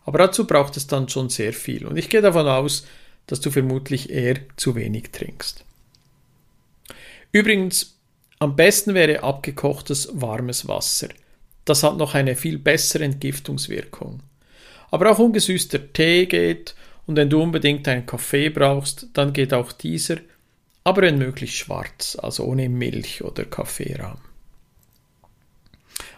Aber 0.04 0.18
dazu 0.18 0.46
braucht 0.46 0.76
es 0.76 0.86
dann 0.86 1.08
schon 1.08 1.28
sehr 1.28 1.52
viel 1.52 1.84
und 1.84 1.96
ich 1.96 2.08
gehe 2.08 2.22
davon 2.22 2.46
aus, 2.46 2.86
dass 3.26 3.40
du 3.40 3.50
vermutlich 3.50 4.10
eher 4.10 4.36
zu 4.54 4.76
wenig 4.76 5.10
trinkst. 5.10 5.64
Übrigens, 7.32 7.96
am 8.38 8.54
besten 8.54 8.94
wäre 8.94 9.24
abgekochtes 9.24 10.10
warmes 10.12 10.68
Wasser. 10.68 11.08
Das 11.64 11.82
hat 11.82 11.96
noch 11.96 12.14
eine 12.14 12.36
viel 12.36 12.58
bessere 12.58 13.02
Entgiftungswirkung. 13.02 14.20
Aber 14.92 15.10
auch 15.10 15.18
ungesüßter 15.18 15.92
Tee 15.92 16.26
geht 16.26 16.76
und 17.08 17.16
wenn 17.16 17.28
du 17.28 17.42
unbedingt 17.42 17.88
einen 17.88 18.06
Kaffee 18.06 18.50
brauchst, 18.50 19.08
dann 19.14 19.32
geht 19.32 19.52
auch 19.52 19.72
dieser, 19.72 20.18
aber 20.86 21.02
wenn 21.02 21.18
möglich 21.18 21.56
schwarz, 21.58 22.16
also 22.20 22.44
ohne 22.44 22.68
Milch 22.68 23.24
oder 23.24 23.44
Kaffeerahm. 23.44 24.18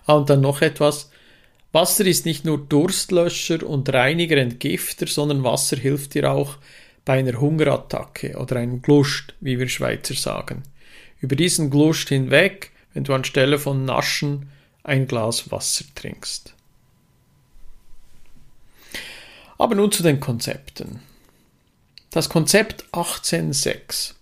Ah, 0.05 0.15
und 0.15 0.29
dann 0.29 0.43
noch 0.43 0.61
etwas. 0.61 1.11
Wasser 1.73 2.05
ist 2.05 2.27
nicht 2.27 2.45
nur 2.45 2.59
Durstlöscher 2.59 3.67
und 3.67 3.93
Reiniger, 3.93 4.37
Entgifter, 4.37 5.07
sondern 5.07 5.43
Wasser 5.43 5.77
hilft 5.77 6.13
dir 6.13 6.31
auch 6.31 6.59
bei 7.07 7.19
einer 7.19 7.41
Hungerattacke 7.41 8.37
oder 8.37 8.57
einem 8.57 8.83
Glust, 8.83 9.35
wie 9.41 9.59
wir 9.59 9.69
Schweizer 9.69 10.15
sagen 10.15 10.65
über 11.21 11.37
diesen 11.37 11.71
Glust 11.71 12.09
hinweg, 12.09 12.71
wenn 12.93 13.05
du 13.05 13.15
anstelle 13.15 13.59
von 13.59 13.85
Naschen 13.85 14.51
ein 14.85 15.07
Glas 15.07 15.51
Wasser 15.51 15.85
trinkst. 15.95 16.55
Aber 19.59 19.75
nun 19.75 19.91
zu 19.91 20.03
den 20.03 20.21
Konzepten. 20.21 21.01
Das 22.11 22.29
Konzept 22.29 22.85
18.6. 22.93 24.18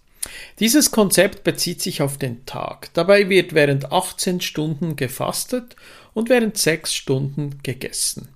Dieses 0.60 0.90
Konzept 0.90 1.44
bezieht 1.44 1.80
sich 1.80 2.02
auf 2.02 2.18
den 2.18 2.46
Tag. 2.46 2.92
Dabei 2.94 3.28
wird 3.28 3.54
während 3.54 3.92
18 3.92 4.40
Stunden 4.40 4.96
gefastet 4.96 5.76
und 6.14 6.28
während 6.28 6.56
6 6.56 6.94
Stunden 6.94 7.58
gegessen. 7.62 8.28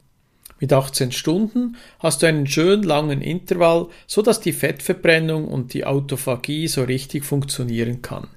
Mit 0.60 0.72
18 0.72 1.10
Stunden 1.10 1.76
hast 1.98 2.22
du 2.22 2.26
einen 2.26 2.46
schön 2.46 2.82
langen 2.82 3.22
Intervall, 3.22 3.88
so 4.06 4.20
dass 4.20 4.40
die 4.40 4.52
Fettverbrennung 4.52 5.48
und 5.48 5.72
die 5.72 5.86
Autophagie 5.86 6.68
so 6.68 6.84
richtig 6.84 7.24
funktionieren 7.24 8.02
kann. 8.02 8.28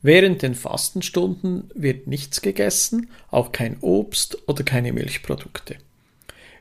Während 0.00 0.42
den 0.42 0.54
Fastenstunden 0.54 1.70
wird 1.74 2.06
nichts 2.06 2.40
gegessen, 2.40 3.10
auch 3.32 3.50
kein 3.50 3.78
Obst 3.80 4.38
oder 4.46 4.62
keine 4.62 4.92
Milchprodukte. 4.92 5.76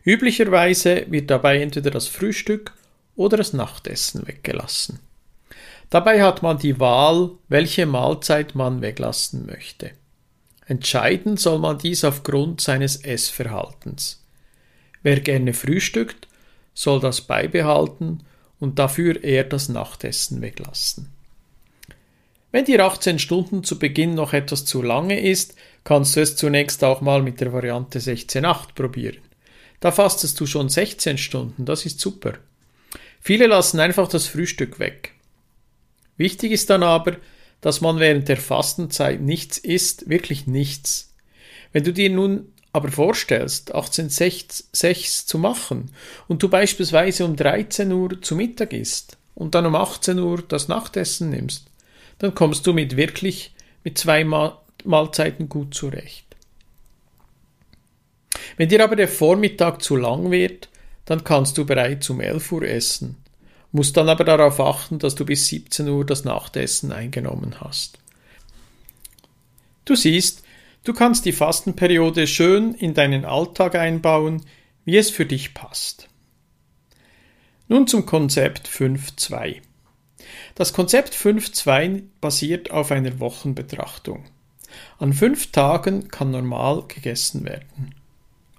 Üblicherweise 0.04 1.06
wird 1.10 1.30
dabei 1.30 1.62
entweder 1.62 1.92
das 1.92 2.08
Frühstück 2.08 2.74
oder 3.16 3.38
das 3.38 3.54
Nachtessen 3.54 4.28
weggelassen. 4.28 5.00
Dabei 5.90 6.22
hat 6.22 6.44
man 6.44 6.58
die 6.58 6.80
Wahl, 6.80 7.32
welche 7.48 7.86
Mahlzeit 7.86 8.56
man 8.56 8.82
weglassen 8.82 9.46
möchte. 9.46 9.92
Entscheiden 10.66 11.38
soll 11.38 11.60
man 11.60 11.78
dies 11.78 12.04
aufgrund 12.04 12.60
seines 12.60 12.98
Essverhaltens. 12.98 14.22
Wer 15.02 15.22
gerne 15.22 15.54
frühstückt, 15.54 16.28
soll 16.74 17.00
das 17.00 17.22
beibehalten 17.22 18.24
und 18.60 18.80
dafür 18.80 19.24
eher 19.24 19.46
das 19.46 19.70
Nachtessen 19.70 20.42
weglassen. 20.42 21.10
Wenn 22.52 22.66
dir 22.66 22.86
18 22.86 23.20
Stunden 23.20 23.64
zu 23.64 23.80
Beginn 23.80 24.14
noch 24.14 24.34
etwas 24.34 24.66
zu 24.66 24.82
lange 24.82 25.22
ist, 25.22 25.56
kannst 25.84 26.16
du 26.16 26.22
es 26.22 26.36
zunächst 26.36 26.84
auch 26.84 27.02
mal 27.02 27.22
mit 27.22 27.40
der 27.40 27.54
Variante 27.54 28.00
16.8 28.00 28.74
probieren. 28.74 29.18
Da 29.80 29.92
fastest 29.92 30.40
du 30.40 30.46
schon 30.46 30.70
16 30.70 31.18
Stunden, 31.18 31.66
das 31.66 31.86
ist 31.86 32.00
super. 32.00 32.34
Viele 33.22 33.48
lassen 33.48 33.80
einfach 33.80 34.08
das 34.08 34.28
Frühstück 34.28 34.80
weg. 34.80 35.14
Wichtig 36.18 36.52
ist 36.52 36.70
dann 36.70 36.84
aber, 36.84 37.18
dass 37.62 37.82
man 37.82 38.00
während 38.00 38.28
der 38.28 38.38
Fastenzeit 38.38 39.22
nichts 39.22 39.58
isst, 39.58 40.10
wirklich 40.10 40.48
nichts. 40.48 41.14
Wenn 41.74 41.84
du 41.84 41.94
dir 41.94 42.10
nun 42.10 42.52
aber 42.74 42.92
vorstellst, 42.92 43.74
18.6 43.74 45.26
zu 45.26 45.40
machen 45.40 45.92
und 46.28 46.44
du 46.44 46.50
beispielsweise 46.50 47.26
um 47.26 47.36
13 47.36 47.92
Uhr 47.92 48.22
zu 48.22 48.36
Mittag 48.36 48.74
isst 48.74 49.18
und 49.36 49.56
dann 49.56 49.66
um 49.66 49.76
18 49.76 50.20
Uhr 50.20 50.44
das 50.48 50.68
Nachtessen 50.68 51.30
nimmst, 51.30 51.68
dann 52.20 52.36
kommst 52.36 52.68
du 52.68 52.74
mit 52.74 52.98
wirklich 52.98 53.54
mit 53.84 53.98
zwei 53.98 54.24
Mahlzeiten 54.84 55.50
gut 55.50 55.74
zurecht. 55.74 56.26
Wenn 58.58 58.70
dir 58.70 58.84
aber 58.84 58.96
der 58.96 59.08
Vormittag 59.08 59.82
zu 59.82 59.96
lang 59.96 60.32
wird, 60.32 60.70
dann 61.06 61.24
kannst 61.24 61.58
du 61.58 61.66
bereits 61.66 62.10
um 62.10 62.20
11 62.20 62.52
Uhr 62.52 62.64
essen, 62.64 63.16
musst 63.72 63.98
dann 63.98 64.10
aber 64.10 64.24
darauf 64.24 64.60
achten, 64.60 65.00
dass 65.00 65.16
du 65.16 65.26
bis 65.26 65.48
17 65.48 65.88
Uhr 65.88 66.06
das 66.06 66.24
Nachtessen 66.24 66.92
eingenommen 66.92 67.60
hast. 67.60 68.00
Du 69.86 69.96
siehst, 69.96 70.44
du 70.84 70.94
kannst 70.94 71.26
die 71.26 71.32
Fastenperiode 71.32 72.28
schön 72.28 72.74
in 72.74 72.94
deinen 72.94 73.26
Alltag 73.26 73.76
einbauen, 73.76 74.46
wie 74.86 74.98
es 74.98 75.10
für 75.10 75.26
dich 75.26 75.54
passt. 75.54 76.10
Nun 77.68 77.88
zum 77.88 78.06
Konzept 78.06 78.68
5.2. 78.68 79.62
Das 80.56 80.74
Konzept 80.74 81.14
5.2 81.14 82.04
basiert 82.22 82.72
auf 82.72 82.92
einer 82.92 83.20
Wochenbetrachtung. 83.20 84.26
An 85.00 85.14
fünf 85.14 85.52
Tagen 85.52 86.08
kann 86.10 86.32
normal 86.32 86.84
gegessen 86.88 87.46
werden, 87.46 87.96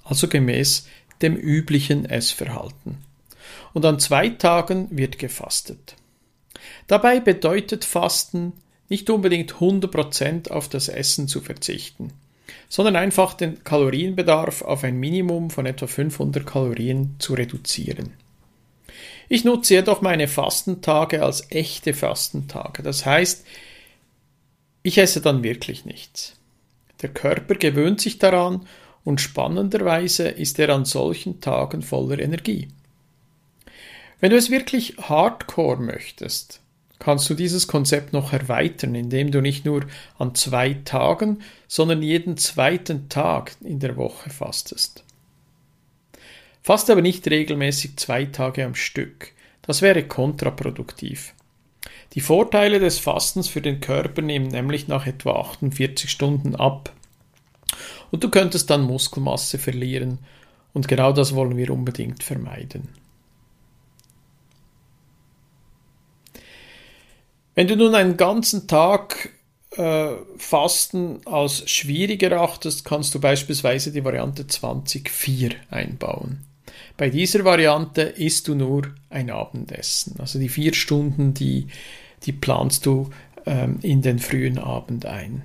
also 0.04 0.28
gemäß 0.28 0.86
dem 1.22 1.36
üblichen 1.36 2.04
Essverhalten. 2.04 3.07
Und 3.72 3.84
an 3.84 3.98
zwei 3.98 4.30
Tagen 4.30 4.88
wird 4.90 5.18
gefastet. 5.18 5.96
Dabei 6.86 7.20
bedeutet 7.20 7.84
Fasten 7.84 8.52
nicht 8.88 9.10
unbedingt 9.10 9.54
100% 9.54 10.50
auf 10.50 10.68
das 10.68 10.88
Essen 10.88 11.28
zu 11.28 11.40
verzichten, 11.40 12.12
sondern 12.68 12.96
einfach 12.96 13.34
den 13.34 13.62
Kalorienbedarf 13.62 14.62
auf 14.62 14.84
ein 14.84 14.98
Minimum 14.98 15.50
von 15.50 15.66
etwa 15.66 15.86
500 15.86 16.46
Kalorien 16.46 17.16
zu 17.18 17.34
reduzieren. 17.34 18.14
Ich 19.28 19.44
nutze 19.44 19.74
jedoch 19.74 20.00
meine 20.00 20.26
Fastentage 20.26 21.22
als 21.22 21.50
echte 21.50 21.92
Fastentage. 21.92 22.82
Das 22.82 23.04
heißt, 23.04 23.44
ich 24.82 24.96
esse 24.96 25.20
dann 25.20 25.42
wirklich 25.42 25.84
nichts. 25.84 26.34
Der 27.02 27.10
Körper 27.10 27.54
gewöhnt 27.54 28.00
sich 28.00 28.18
daran 28.18 28.66
und 29.04 29.20
spannenderweise 29.20 30.28
ist 30.28 30.58
er 30.58 30.70
an 30.70 30.86
solchen 30.86 31.40
Tagen 31.40 31.82
voller 31.82 32.18
Energie. 32.18 32.68
Wenn 34.20 34.30
du 34.30 34.36
es 34.36 34.50
wirklich 34.50 34.96
hardcore 34.98 35.80
möchtest, 35.80 36.60
kannst 36.98 37.30
du 37.30 37.34
dieses 37.34 37.68
Konzept 37.68 38.12
noch 38.12 38.32
erweitern, 38.32 38.94
indem 38.94 39.30
du 39.30 39.40
nicht 39.40 39.64
nur 39.64 39.86
an 40.18 40.34
zwei 40.34 40.74
Tagen, 40.84 41.42
sondern 41.68 42.02
jeden 42.02 42.36
zweiten 42.36 43.08
Tag 43.08 43.54
in 43.62 43.78
der 43.78 43.96
Woche 43.96 44.30
fastest. 44.30 45.04
Faste 46.62 46.92
aber 46.92 47.02
nicht 47.02 47.28
regelmäßig 47.28 47.96
zwei 47.96 48.24
Tage 48.24 48.64
am 48.64 48.74
Stück. 48.74 49.32
Das 49.62 49.82
wäre 49.82 50.02
kontraproduktiv. 50.02 51.34
Die 52.14 52.20
Vorteile 52.20 52.80
des 52.80 52.98
Fastens 52.98 53.48
für 53.48 53.60
den 53.60 53.80
Körper 53.80 54.22
nehmen 54.22 54.48
nämlich 54.48 54.88
nach 54.88 55.06
etwa 55.06 55.32
48 55.40 56.10
Stunden 56.10 56.56
ab. 56.56 56.92
Und 58.10 58.24
du 58.24 58.30
könntest 58.30 58.70
dann 58.70 58.82
Muskelmasse 58.82 59.58
verlieren. 59.58 60.18
Und 60.72 60.88
genau 60.88 61.12
das 61.12 61.34
wollen 61.34 61.56
wir 61.56 61.70
unbedingt 61.70 62.22
vermeiden. 62.22 62.88
Wenn 67.58 67.66
du 67.66 67.74
nun 67.74 67.96
einen 67.96 68.16
ganzen 68.16 68.68
Tag 68.68 69.30
äh, 69.72 70.10
Fasten 70.36 71.22
als 71.26 71.68
schwierig 71.68 72.22
erachtest, 72.22 72.84
kannst 72.84 73.16
du 73.16 73.20
beispielsweise 73.20 73.90
die 73.90 74.04
Variante 74.04 74.44
20-4 74.44 75.54
einbauen. 75.68 76.44
Bei 76.96 77.10
dieser 77.10 77.44
Variante 77.44 78.02
isst 78.02 78.46
du 78.46 78.54
nur 78.54 78.94
ein 79.10 79.28
Abendessen. 79.30 80.20
Also 80.20 80.38
die 80.38 80.48
vier 80.48 80.72
Stunden, 80.72 81.34
die, 81.34 81.66
die 82.22 82.30
planst 82.30 82.86
du 82.86 83.10
ähm, 83.44 83.80
in 83.82 84.02
den 84.02 84.20
frühen 84.20 84.58
Abend 84.58 85.04
ein. 85.06 85.42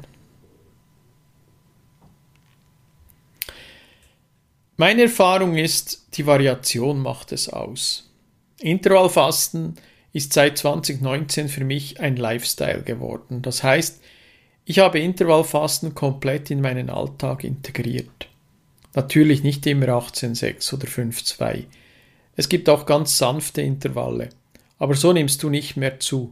Meine 4.77 5.01
Erfahrung 5.01 5.57
ist, 5.57 6.05
die 6.13 6.27
Variation 6.27 6.99
macht 6.99 7.31
es 7.31 7.49
aus. 7.49 8.11
Intervallfasten 8.59 9.79
ist 10.13 10.31
seit 10.31 10.57
2019 10.59 11.49
für 11.49 11.65
mich 11.65 11.99
ein 11.99 12.15
Lifestyle 12.15 12.83
geworden. 12.83 13.41
Das 13.41 13.63
heißt, 13.63 14.01
ich 14.65 14.79
habe 14.79 14.99
Intervallfasten 14.99 15.95
komplett 15.95 16.49
in 16.51 16.61
meinen 16.61 16.89
Alltag 16.89 17.43
integriert. 17.43 18.29
Natürlich 18.93 19.43
nicht 19.43 19.65
immer 19.65 19.87
18,6 19.87 20.73
oder 20.73 20.87
5,2. 20.87 21.65
Es 22.35 22.47
gibt 22.47 22.69
auch 22.69 22.85
ganz 22.85 23.17
sanfte 23.17 23.61
Intervalle, 23.61 24.29
aber 24.77 24.95
so 24.95 25.11
nimmst 25.11 25.41
du 25.43 25.49
nicht 25.49 25.75
mehr 25.75 25.99
zu. 25.99 26.31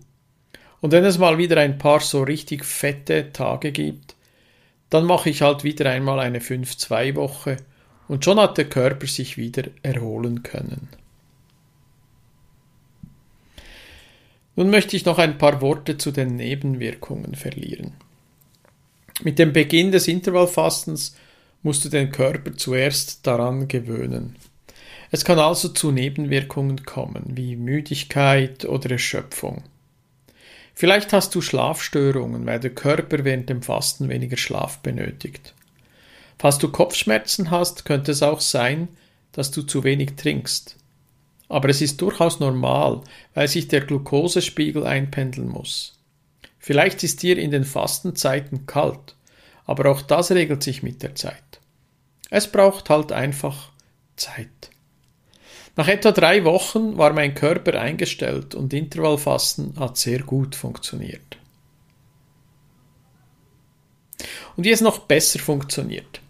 Und 0.80 0.92
wenn 0.92 1.04
es 1.04 1.18
mal 1.18 1.38
wieder 1.38 1.58
ein 1.58 1.78
paar 1.78 2.00
so 2.00 2.24
richtig 2.24 2.64
fette 2.64 3.34
Tage 3.34 3.72
gibt, 3.72 4.16
dann 4.90 5.06
mache 5.06 5.30
ich 5.30 5.42
halt 5.42 5.64
wieder 5.64 5.90
einmal 5.90 6.20
eine 6.20 6.40
5-2 6.40 7.16
Woche 7.16 7.58
und 8.08 8.26
schon 8.26 8.40
hat 8.40 8.58
der 8.58 8.66
Körper 8.66 9.08
sich 9.08 9.38
wieder 9.38 9.64
erholen 9.84 10.44
können. 10.44 10.90
Nun 14.62 14.70
möchte 14.70 14.96
ich 14.96 15.06
noch 15.06 15.18
ein 15.18 15.40
paar 15.40 15.60
Worte 15.60 15.98
zu 15.98 16.12
den 16.12 16.36
Nebenwirkungen 16.36 17.34
verlieren. 17.34 17.94
Mit 19.24 19.40
dem 19.40 19.54
Beginn 19.54 19.92
des 19.92 20.08
Intervallfastens 20.08 21.16
musst 21.64 21.84
du 21.84 21.90
den 21.90 22.12
Körper 22.12 22.56
zuerst 22.56 23.26
daran 23.26 23.68
gewöhnen. 23.68 24.36
Es 25.10 25.26
kann 25.26 25.40
also 25.40 25.70
zu 25.70 25.92
Nebenwirkungen 25.92 26.86
kommen, 26.86 27.32
wie 27.34 27.56
Müdigkeit 27.56 28.64
oder 28.66 28.92
Erschöpfung. 28.92 29.64
Vielleicht 30.76 31.12
hast 31.12 31.34
du 31.34 31.42
Schlafstörungen, 31.42 32.46
weil 32.46 32.60
der 32.60 32.76
Körper 32.76 33.26
während 33.26 33.50
dem 33.50 33.64
Fasten 33.64 34.10
weniger 34.10 34.38
Schlaf 34.38 34.78
benötigt. 34.84 35.56
Falls 36.38 36.60
du 36.60 36.70
Kopfschmerzen 36.70 37.50
hast, 37.50 37.84
könnte 37.86 38.12
es 38.12 38.22
auch 38.22 38.42
sein, 38.42 38.90
dass 39.32 39.50
du 39.50 39.64
zu 39.64 39.84
wenig 39.84 40.18
trinkst 40.18 40.78
aber 41.52 41.68
es 41.68 41.82
ist 41.82 42.02
durchaus 42.02 42.40
normal, 42.40 43.02
weil 43.34 43.48
sich 43.50 43.68
der 43.68 43.82
Glukosespiegel 43.82 44.86
einpendeln 44.86 45.50
muss. 45.50 46.00
Vielleicht 46.60 47.04
ist 47.04 47.22
dir 47.24 47.38
in 47.38 47.52
den 47.52 47.66
Fastenzeiten 47.66 48.66
kalt, 48.66 49.16
aber 49.66 49.92
auch 49.92 50.02
das 50.02 50.32
regelt 50.32 50.64
sich 50.64 50.82
mit 50.82 51.04
der 51.04 51.16
Zeit. 51.16 51.60
Es 52.30 52.50
braucht 52.50 52.90
halt 52.90 53.12
einfach 53.12 53.70
Zeit. 54.16 54.70
Nach 55.76 55.90
etwa 55.90 56.12
drei 56.12 56.46
Wochen 56.46 56.98
war 56.98 57.12
mein 57.12 57.36
Körper 57.36 57.80
eingestellt 57.80 58.56
und 58.56 58.74
Intervallfasten 58.74 59.78
hat 59.78 59.98
sehr 59.98 60.20
gut 60.20 60.56
funktioniert. 60.56 61.38
Und 64.56 64.64
wie 64.64 64.72
es 64.72 64.82
noch 64.82 65.00
besser 65.00 65.40
funktioniert. 65.40 66.21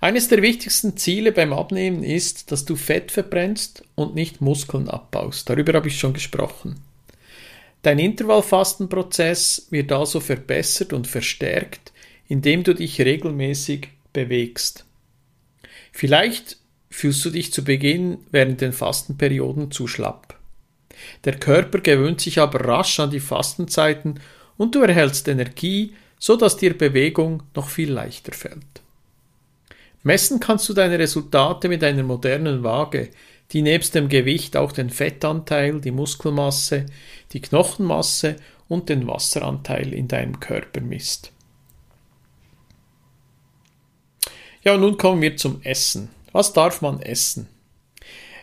Eines 0.00 0.28
der 0.28 0.42
wichtigsten 0.42 0.96
Ziele 0.96 1.32
beim 1.32 1.52
Abnehmen 1.52 2.02
ist, 2.02 2.52
dass 2.52 2.64
du 2.64 2.76
Fett 2.76 3.10
verbrennst 3.10 3.84
und 3.94 4.14
nicht 4.14 4.40
Muskeln 4.40 4.88
abbaust. 4.88 5.48
Darüber 5.48 5.72
habe 5.74 5.88
ich 5.88 5.98
schon 5.98 6.12
gesprochen. 6.12 6.80
Dein 7.82 7.98
Intervallfastenprozess 7.98 9.68
wird 9.70 9.92
also 9.92 10.20
verbessert 10.20 10.92
und 10.92 11.06
verstärkt, 11.06 11.92
indem 12.28 12.64
du 12.64 12.74
dich 12.74 13.00
regelmäßig 13.00 13.88
bewegst. 14.12 14.84
Vielleicht 15.92 16.58
fühlst 16.90 17.24
du 17.24 17.30
dich 17.30 17.52
zu 17.52 17.64
Beginn 17.64 18.18
während 18.30 18.60
den 18.60 18.72
Fastenperioden 18.72 19.70
zu 19.70 19.86
schlapp. 19.86 20.38
Der 21.24 21.38
Körper 21.38 21.80
gewöhnt 21.80 22.20
sich 22.20 22.38
aber 22.38 22.64
rasch 22.66 22.98
an 23.00 23.10
die 23.10 23.20
Fastenzeiten 23.20 24.20
und 24.56 24.74
du 24.74 24.80
erhältst 24.80 25.28
Energie, 25.28 25.94
so 26.18 26.36
dass 26.36 26.56
dir 26.56 26.76
Bewegung 26.76 27.42
noch 27.54 27.68
viel 27.68 27.92
leichter 27.92 28.32
fällt. 28.32 28.82
Messen 30.06 30.38
kannst 30.38 30.68
du 30.68 30.72
deine 30.72 31.00
Resultate 31.00 31.68
mit 31.68 31.82
einer 31.82 32.04
modernen 32.04 32.62
Waage, 32.62 33.10
die 33.50 33.60
nebst 33.60 33.96
dem 33.96 34.08
Gewicht 34.08 34.56
auch 34.56 34.70
den 34.70 34.88
Fettanteil, 34.88 35.80
die 35.80 35.90
Muskelmasse, 35.90 36.86
die 37.32 37.40
Knochenmasse 37.40 38.36
und 38.68 38.88
den 38.88 39.08
Wasseranteil 39.08 39.92
in 39.92 40.06
deinem 40.06 40.38
Körper 40.38 40.80
misst. 40.80 41.32
Ja, 44.62 44.76
nun 44.76 44.96
kommen 44.96 45.22
wir 45.22 45.36
zum 45.36 45.60
Essen. 45.62 46.08
Was 46.30 46.52
darf 46.52 46.82
man 46.82 47.02
essen? 47.02 47.48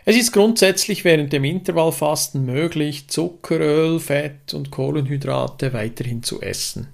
Es 0.04 0.16
ist 0.16 0.32
grundsätzlich 0.32 1.02
während 1.02 1.32
dem 1.32 1.44
Intervallfasten 1.44 2.44
möglich, 2.44 3.08
Zucker, 3.08 3.58
Öl, 3.58 4.00
Fett 4.00 4.52
und 4.52 4.70
Kohlenhydrate 4.70 5.72
weiterhin 5.72 6.22
zu 6.22 6.42
essen. 6.42 6.88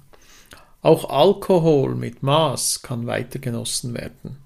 Auch 0.80 1.10
Alkohol 1.10 1.96
mit 1.96 2.22
Maß 2.22 2.82
kann 2.82 3.08
weiter 3.08 3.40
genossen 3.40 3.94
werden. 3.94 4.36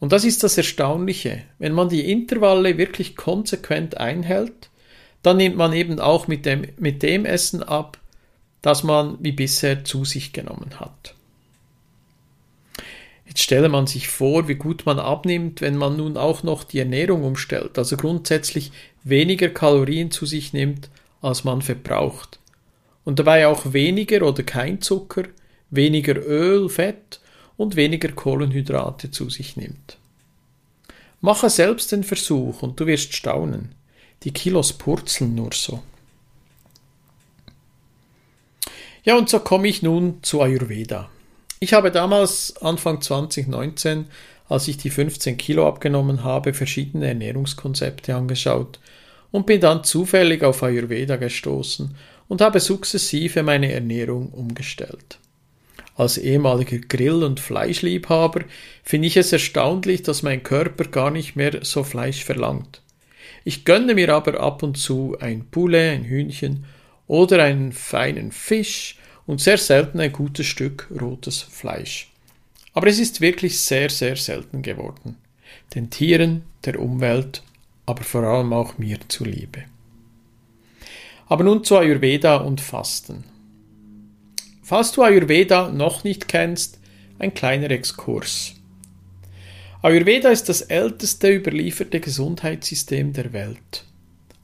Und 0.00 0.12
das 0.12 0.24
ist 0.24 0.42
das 0.42 0.56
Erstaunliche. 0.56 1.42
Wenn 1.58 1.74
man 1.74 1.90
die 1.90 2.10
Intervalle 2.10 2.78
wirklich 2.78 3.16
konsequent 3.16 3.98
einhält, 3.98 4.70
dann 5.22 5.36
nimmt 5.36 5.56
man 5.56 5.74
eben 5.74 6.00
auch 6.00 6.26
mit 6.26 6.46
dem, 6.46 6.66
mit 6.78 7.02
dem 7.02 7.26
Essen 7.26 7.62
ab, 7.62 7.98
das 8.62 8.82
man 8.82 9.18
wie 9.20 9.32
bisher 9.32 9.84
zu 9.84 10.06
sich 10.06 10.32
genommen 10.32 10.80
hat. 10.80 11.14
Jetzt 13.26 13.42
stelle 13.42 13.68
man 13.68 13.86
sich 13.86 14.08
vor, 14.08 14.48
wie 14.48 14.56
gut 14.56 14.86
man 14.86 14.98
abnimmt, 14.98 15.60
wenn 15.60 15.76
man 15.76 15.96
nun 15.96 16.16
auch 16.16 16.42
noch 16.42 16.64
die 16.64 16.80
Ernährung 16.80 17.22
umstellt, 17.22 17.78
also 17.78 17.96
grundsätzlich 17.96 18.72
weniger 19.04 19.50
Kalorien 19.50 20.10
zu 20.10 20.26
sich 20.26 20.52
nimmt, 20.52 20.88
als 21.22 21.44
man 21.44 21.62
verbraucht. 21.62 22.40
Und 23.04 23.18
dabei 23.18 23.46
auch 23.46 23.72
weniger 23.72 24.26
oder 24.26 24.42
kein 24.42 24.80
Zucker, 24.80 25.24
weniger 25.70 26.16
Öl, 26.16 26.68
Fett 26.68 27.20
und 27.60 27.76
weniger 27.76 28.10
Kohlenhydrate 28.10 29.10
zu 29.10 29.28
sich 29.28 29.54
nimmt. 29.54 29.98
Mache 31.20 31.50
selbst 31.50 31.92
den 31.92 32.04
Versuch 32.04 32.62
und 32.62 32.80
du 32.80 32.86
wirst 32.86 33.12
staunen. 33.12 33.74
Die 34.22 34.32
Kilos 34.32 34.72
purzeln 34.72 35.34
nur 35.34 35.50
so. 35.52 35.82
Ja, 39.04 39.18
und 39.18 39.28
so 39.28 39.40
komme 39.40 39.68
ich 39.68 39.82
nun 39.82 40.22
zu 40.22 40.40
Ayurveda. 40.40 41.10
Ich 41.58 41.74
habe 41.74 41.90
damals, 41.90 42.56
Anfang 42.62 43.02
2019, 43.02 44.06
als 44.48 44.66
ich 44.66 44.78
die 44.78 44.88
15 44.88 45.36
Kilo 45.36 45.68
abgenommen 45.68 46.24
habe, 46.24 46.54
verschiedene 46.54 47.08
Ernährungskonzepte 47.08 48.16
angeschaut 48.16 48.80
und 49.32 49.44
bin 49.44 49.60
dann 49.60 49.84
zufällig 49.84 50.42
auf 50.44 50.62
Ayurveda 50.62 51.16
gestoßen 51.16 51.94
und 52.26 52.40
habe 52.40 52.58
sukzessive 52.58 53.42
meine 53.42 53.70
Ernährung 53.70 54.30
umgestellt. 54.30 55.18
Als 55.96 56.18
ehemaliger 56.18 56.78
Grill- 56.78 57.24
und 57.24 57.40
Fleischliebhaber 57.40 58.44
finde 58.82 59.08
ich 59.08 59.16
es 59.16 59.32
erstaunlich, 59.32 60.02
dass 60.02 60.22
mein 60.22 60.42
Körper 60.42 60.84
gar 60.84 61.10
nicht 61.10 61.36
mehr 61.36 61.60
so 61.62 61.84
Fleisch 61.84 62.24
verlangt. 62.24 62.82
Ich 63.44 63.64
gönne 63.64 63.94
mir 63.94 64.14
aber 64.14 64.40
ab 64.40 64.62
und 64.62 64.76
zu 64.76 65.16
ein 65.20 65.46
Poulet, 65.50 65.94
ein 65.94 66.04
Hühnchen 66.04 66.64
oder 67.06 67.42
einen 67.42 67.72
feinen 67.72 68.32
Fisch 68.32 68.96
und 69.26 69.40
sehr 69.40 69.58
selten 69.58 70.00
ein 70.00 70.12
gutes 70.12 70.46
Stück 70.46 70.88
rotes 71.00 71.40
Fleisch. 71.40 72.10
Aber 72.72 72.86
es 72.86 72.98
ist 72.98 73.20
wirklich 73.20 73.58
sehr, 73.58 73.90
sehr 73.90 74.16
selten 74.16 74.62
geworden. 74.62 75.16
Den 75.74 75.90
Tieren, 75.90 76.42
der 76.64 76.78
Umwelt, 76.80 77.42
aber 77.86 78.04
vor 78.04 78.22
allem 78.22 78.52
auch 78.52 78.78
mir 78.78 78.98
zuliebe. 79.08 79.64
Aber 81.26 81.44
nun 81.44 81.64
zu 81.64 81.76
Ayurveda 81.76 82.36
und 82.36 82.60
Fasten. 82.60 83.24
Falls 84.70 84.92
du 84.92 85.02
Ayurveda 85.02 85.68
noch 85.68 86.04
nicht 86.04 86.28
kennst, 86.28 86.78
ein 87.18 87.34
kleiner 87.34 87.72
Exkurs. 87.72 88.54
Ayurveda 89.82 90.28
ist 90.28 90.48
das 90.48 90.62
älteste 90.62 91.28
überlieferte 91.28 91.98
Gesundheitssystem 91.98 93.12
der 93.12 93.32
Welt. 93.32 93.84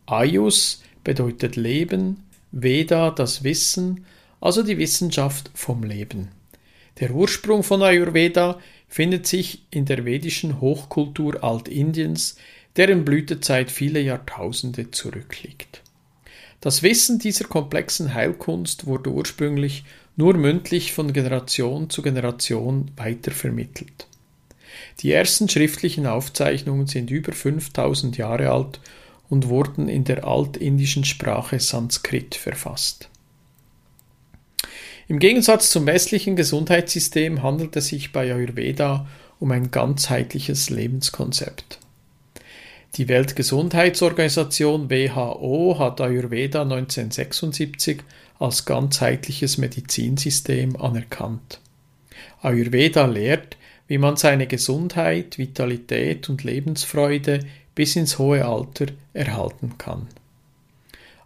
Ayus 0.06 0.82
bedeutet 1.04 1.54
Leben, 1.54 2.24
Veda 2.50 3.12
das 3.12 3.44
Wissen, 3.44 4.04
also 4.40 4.64
die 4.64 4.78
Wissenschaft 4.78 5.48
vom 5.54 5.84
Leben. 5.84 6.32
Der 6.98 7.12
Ursprung 7.12 7.62
von 7.62 7.84
Ayurveda 7.84 8.58
findet 8.88 9.28
sich 9.28 9.62
in 9.70 9.84
der 9.84 10.04
vedischen 10.04 10.60
Hochkultur 10.60 11.44
Altindiens, 11.44 12.36
deren 12.74 13.04
Blütezeit 13.04 13.70
viele 13.70 14.00
Jahrtausende 14.00 14.90
zurückliegt. 14.90 15.82
Das 16.60 16.82
Wissen 16.82 17.20
dieser 17.20 17.44
komplexen 17.44 18.12
Heilkunst 18.12 18.86
wurde 18.86 19.10
ursprünglich 19.10 19.84
nur 20.16 20.34
mündlich 20.34 20.92
von 20.92 21.12
Generation 21.12 21.90
zu 21.90 22.02
Generation 22.02 22.90
weitervermittelt. 22.96 24.06
Die 25.00 25.12
ersten 25.12 25.48
schriftlichen 25.48 26.06
Aufzeichnungen 26.06 26.86
sind 26.86 27.10
über 27.10 27.32
5000 27.32 28.16
Jahre 28.16 28.50
alt 28.50 28.80
und 29.28 29.48
wurden 29.48 29.88
in 29.88 30.04
der 30.04 30.24
altindischen 30.24 31.04
Sprache 31.04 31.60
Sanskrit 31.60 32.34
verfasst. 32.34 33.08
Im 35.08 35.18
Gegensatz 35.18 35.70
zum 35.70 35.86
westlichen 35.86 36.34
Gesundheitssystem 36.34 37.42
handelt 37.42 37.76
es 37.76 37.88
sich 37.88 38.12
bei 38.12 38.32
Ayurveda 38.32 39.06
um 39.38 39.52
ein 39.52 39.70
ganzheitliches 39.70 40.70
Lebenskonzept. 40.70 41.78
Die 42.96 43.08
Weltgesundheitsorganisation 43.08 44.88
WHO 44.90 45.76
hat 45.78 46.00
Ayurveda 46.00 46.62
1976 46.62 48.02
als 48.38 48.64
ganzheitliches 48.64 49.58
Medizinsystem 49.58 50.76
anerkannt. 50.76 51.60
Ayurveda 52.42 53.06
lehrt, 53.06 53.56
wie 53.88 53.98
man 53.98 54.16
seine 54.16 54.46
Gesundheit, 54.46 55.38
Vitalität 55.38 56.28
und 56.28 56.44
Lebensfreude 56.44 57.40
bis 57.74 57.96
ins 57.96 58.18
hohe 58.18 58.44
Alter 58.44 58.86
erhalten 59.12 59.78
kann. 59.78 60.08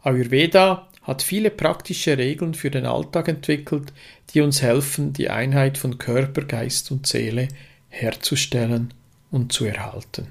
Ayurveda 0.03 0.89
hat 1.03 1.23
viele 1.23 1.51
praktische 1.51 2.19
Regeln 2.19 2.55
für 2.55 2.71
den 2.71 2.87
Alltag 2.87 3.29
entwickelt, 3.29 3.93
die 4.33 4.41
uns 4.41 4.63
helfen, 4.63 5.13
die 5.13 5.31
Einheit 5.31 5.79
von 5.79 5.99
Körper, 5.99 6.43
Geist 6.43 6.91
und 6.91 7.07
Seele 7.07 7.49
herzustellen 7.89 8.93
und 9.31 9.53
zu 9.53 9.65
erhalten. 9.65 10.29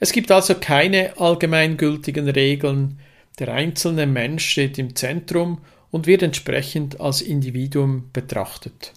Es 0.00 0.12
gibt 0.12 0.30
also 0.30 0.54
keine 0.56 1.18
allgemeingültigen 1.18 2.28
Regeln, 2.28 2.98
der 3.38 3.52
einzelne 3.52 4.06
Mensch 4.06 4.48
steht 4.48 4.78
im 4.78 4.94
Zentrum 4.94 5.58
und 5.90 6.06
wird 6.06 6.22
entsprechend 6.22 7.00
als 7.00 7.22
Individuum 7.22 8.10
betrachtet. 8.12 8.92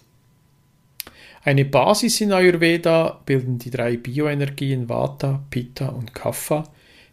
Eine 1.42 1.64
Basis 1.64 2.20
in 2.20 2.32
Ayurveda 2.32 3.22
bilden 3.24 3.58
die 3.58 3.70
drei 3.70 3.96
Bioenergien 3.96 4.88
Vata, 4.88 5.42
Pitta 5.48 5.88
und 5.88 6.12
Kapha, 6.12 6.64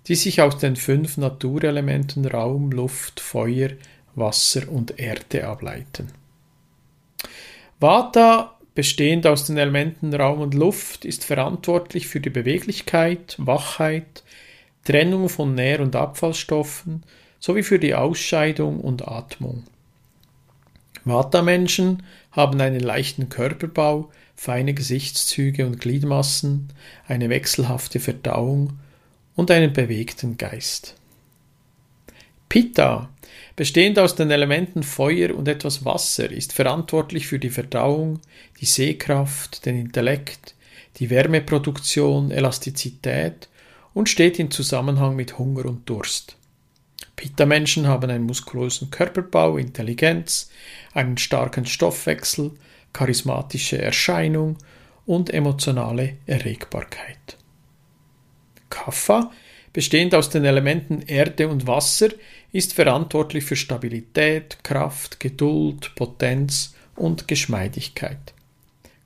die 0.07 0.15
sich 0.15 0.41
aus 0.41 0.57
den 0.57 0.75
fünf 0.75 1.15
Naturelementen 1.17 2.25
Raum, 2.25 2.71
Luft, 2.71 3.19
Feuer, 3.19 3.69
Wasser 4.13 4.69
und 4.69 4.99
Erde 4.99 5.47
ableiten. 5.47 6.11
Vata, 7.79 8.57
bestehend 8.73 9.25
aus 9.25 9.45
den 9.45 9.57
Elementen 9.57 10.13
Raum 10.13 10.41
und 10.41 10.53
Luft, 10.53 11.05
ist 11.05 11.23
verantwortlich 11.23 12.07
für 12.07 12.19
die 12.19 12.29
Beweglichkeit, 12.29 13.35
Wachheit, 13.37 14.24
Trennung 14.85 15.27
von 15.27 15.53
Nähr- 15.53 15.81
und 15.81 15.95
Abfallstoffen 15.95 17.03
sowie 17.39 17.63
für 17.63 17.79
die 17.79 17.95
Ausscheidung 17.95 18.79
und 18.79 19.07
Atmung. 19.07 19.63
Vata-Menschen 21.03 22.03
haben 22.31 22.59
einen 22.61 22.79
leichten 22.79 23.29
Körperbau, 23.29 24.09
feine 24.35 24.73
Gesichtszüge 24.73 25.65
und 25.65 25.79
Gliedmassen, 25.79 26.69
eine 27.07 27.29
wechselhafte 27.29 27.99
Verdauung 27.99 28.79
und 29.35 29.51
einen 29.51 29.73
bewegten 29.73 30.37
Geist. 30.37 30.95
Pitta, 32.49 33.09
bestehend 33.55 33.99
aus 33.99 34.15
den 34.15 34.31
Elementen 34.31 34.83
Feuer 34.83 35.35
und 35.35 35.47
etwas 35.47 35.83
Wasser, 35.83 36.31
ist 36.31 36.53
verantwortlich 36.53 37.27
für 37.27 37.39
die 37.39 37.49
Verdauung, 37.49 38.19
die 38.61 38.65
Sehkraft, 38.65 39.65
den 39.65 39.79
Intellekt, 39.79 40.55
die 40.97 41.09
Wärmeproduktion, 41.09 42.31
Elastizität 42.31 43.49
und 43.95 44.09
steht 44.09 44.37
in 44.37 44.51
Zusammenhang 44.51 45.15
mit 45.15 45.39
Hunger 45.39 45.65
und 45.65 45.89
Durst. 45.89 46.37
Pitta-Menschen 47.15 47.87
haben 47.87 48.11
einen 48.11 48.25
muskulösen 48.25 48.91
Körperbau, 48.91 49.57
Intelligenz, 49.57 50.51
einen 50.93 51.17
starken 51.17 51.65
Stoffwechsel, 51.65 52.51
charismatische 52.93 53.81
Erscheinung 53.81 54.57
und 55.05 55.33
emotionale 55.33 56.17
Erregbarkeit. 56.27 57.37
Kapha, 58.69 59.31
bestehend 59.71 60.13
aus 60.13 60.29
den 60.29 60.43
Elementen 60.43 61.01
Erde 61.01 61.47
und 61.47 61.65
Wasser, 61.65 62.09
ist 62.51 62.73
verantwortlich 62.73 63.45
für 63.45 63.55
Stabilität, 63.55 64.61
Kraft, 64.63 65.21
Geduld, 65.21 65.95
Potenz 65.95 66.75
und 66.97 67.29
Geschmeidigkeit. 67.29 68.33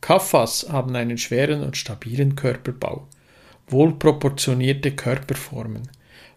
Kaffas 0.02 0.68
haben 0.70 0.96
einen 0.96 1.20
schweren 1.20 1.64
und 1.64 1.78
stabilen 1.78 2.36
Körperbau, 2.36 3.08
wohlproportionierte 3.72 4.92
Körperformen, 4.92 5.90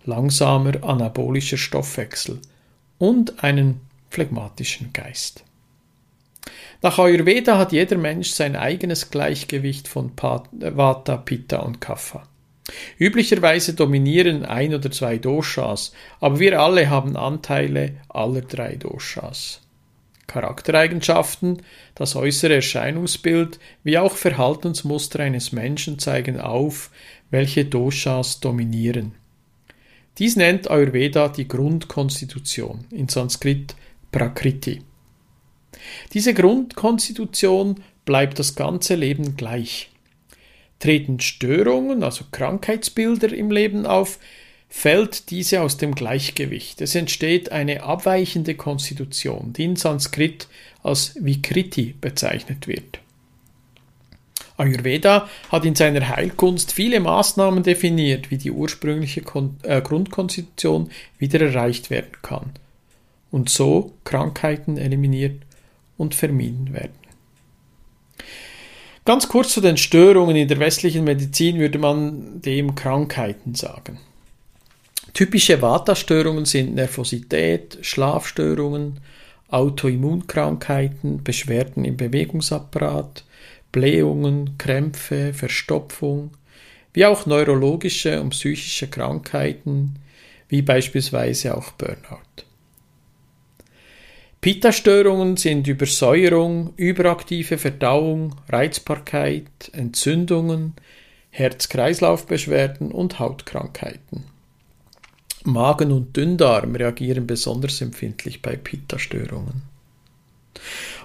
langsamer 0.05 0.83
anabolischer 0.83 1.57
Stoffwechsel 1.57 2.41
und 2.99 3.43
einen 3.43 3.81
phlegmatischen 4.11 4.93
Geist. 4.93 5.45
Nach 6.83 6.99
Ayurveda 6.99 7.59
hat 7.59 7.73
jeder 7.73 7.97
Mensch 7.97 8.31
sein 8.31 8.57
eigenes 8.57 9.11
Gleichgewicht 9.11 9.87
von 9.87 10.13
Vata, 10.17 11.17
Pitta 11.17 11.59
und 11.61 11.81
Kapha. 11.81 12.25
Üblicherweise 12.99 13.75
dominieren 13.75 14.45
ein 14.45 14.75
oder 14.75 14.91
zwei 14.91 15.19
Doshas, 15.19 15.93
aber 16.21 16.39
wir 16.41 16.61
alle 16.61 16.91
haben 16.91 17.17
Anteile 17.17 17.97
aller 18.09 18.43
drei 18.43 18.77
Doshas. 18.77 19.62
Charaktereigenschaften, 20.33 21.59
das 21.95 22.17
äußere 22.17 22.55
Erscheinungsbild 22.55 23.59
wie 23.85 23.99
auch 23.99 24.17
Verhaltensmuster 24.17 25.21
eines 25.21 25.53
Menschen 25.53 25.99
zeigen 25.99 26.41
auf, 26.41 26.91
welche 27.31 27.67
Doshas 27.67 28.41
dominieren. 28.41 29.13
Dies 30.17 30.37
nennt 30.37 30.71
Ayurveda 30.71 31.29
die 31.29 31.49
Grundkonstitution, 31.49 32.87
in 32.91 33.09
Sanskrit 33.09 33.75
Prakriti. 34.11 34.81
Diese 36.15 36.33
Grundkonstitution 36.33 37.83
bleibt 38.07 38.39
das 38.39 38.55
ganze 38.55 38.95
Leben 38.95 39.37
gleich. 39.37 39.91
Treten 40.79 41.21
Störungen, 41.21 42.03
also 42.03 42.25
Krankheitsbilder 42.31 43.33
im 43.33 43.51
Leben 43.51 43.85
auf, 43.85 44.19
fällt 44.75 45.29
diese 45.31 45.61
aus 45.61 45.77
dem 45.77 45.95
Gleichgewicht. 45.95 46.81
Es 46.81 46.95
entsteht 46.95 47.53
eine 47.53 47.83
abweichende 47.83 48.55
Konstitution, 48.55 49.53
die 49.53 49.65
in 49.65 49.77
Sanskrit 49.77 50.49
als 50.83 51.15
Vikriti 51.21 51.95
bezeichnet 52.01 52.67
wird. 52.67 53.01
Ayurveda 54.57 55.29
hat 55.51 55.67
in 55.67 55.75
seiner 55.75 56.09
Heilkunst 56.09 56.73
viele 56.73 57.01
Maßnahmen 57.01 57.63
definiert, 57.63 58.31
wie 58.31 58.39
die 58.39 58.51
ursprüngliche 58.51 59.21
Kon 59.21 59.57
äh, 59.63 59.83
Grundkonstitution 59.83 60.91
wieder 61.19 61.43
erreicht 61.43 61.91
werden 61.91 62.17
kann 62.23 62.53
und 63.31 63.51
so 63.51 63.93
Krankheiten 64.05 64.79
eliminiert 64.79 65.43
und 65.99 66.15
vermieden 66.15 66.73
werden. 66.73 66.97
Ganz 69.05 69.29
kurz 69.29 69.53
zu 69.53 69.61
den 69.61 69.77
Störungen 69.77 70.35
in 70.35 70.49
der 70.49 70.61
westlichen 70.61 71.05
Medizin 71.05 71.59
würde 71.59 71.79
man 71.79 72.41
dem 72.41 72.75
Krankheiten 72.75 73.55
sagen. 73.55 73.99
Typische 75.15 75.61
Vata-Störungen 75.61 76.47
sind 76.47 76.75
Nervosität, 76.75 77.79
Schlafstörungen, 77.83 79.01
Autoimmunkrankheiten, 79.49 81.23
Beschwerden 81.23 81.85
im 81.85 81.99
Bewegungsapparat, 81.99 83.25
Blähungen, 83.73 84.57
Krämpfe, 84.57 85.35
Verstopfung, 85.35 86.31
wie 86.95 87.05
auch 87.05 87.27
neurologische 87.27 88.23
und 88.23 88.31
psychische 88.31 88.89
Krankheiten, 88.89 89.97
wie 90.49 90.63
beispielsweise 90.63 91.57
auch 91.57 91.73
Burnout. 91.73 92.47
Pitta-Störungen 94.41 95.37
sind 95.37 95.69
Übersäuerung, 95.69 96.73
überaktive 96.77 97.59
Verdauung, 97.59 98.35
Reizbarkeit, 98.49 99.71
Entzündungen, 99.73 100.75
Herz-Kreislauf-Beschwerden 101.31 102.91
und 102.91 103.19
Hautkrankheiten. 103.19 104.32
Magen 105.45 105.93
und 105.93 106.17
Dünndarm 106.17 106.75
reagieren 106.75 107.27
besonders 107.27 107.81
empfindlich 107.81 108.43
bei 108.43 108.57
Pitta-Störungen. 108.57 109.63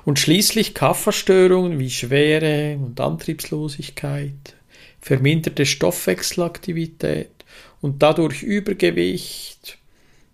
Und 0.06 0.20
schließlich 0.20 0.74
Kapha-Störungen 0.74 1.80
wie 1.80 1.90
Schwere 1.90 2.78
und 2.78 3.00
Antriebslosigkeit, 3.00 4.56
verminderte 5.02 5.66
Stoffwechselaktivität 5.66 7.32
und 7.82 8.02
dadurch 8.04 8.44
Übergewicht, 8.44 9.78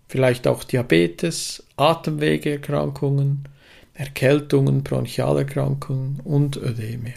vielleicht 0.07 0.47
auch 0.47 0.63
Diabetes, 0.63 1.63
Atemwegeerkrankungen, 1.75 3.47
Erkältungen, 3.93 4.83
Bronchialerkrankungen 4.83 6.19
und 6.23 6.57
Ödeme. 6.57 7.13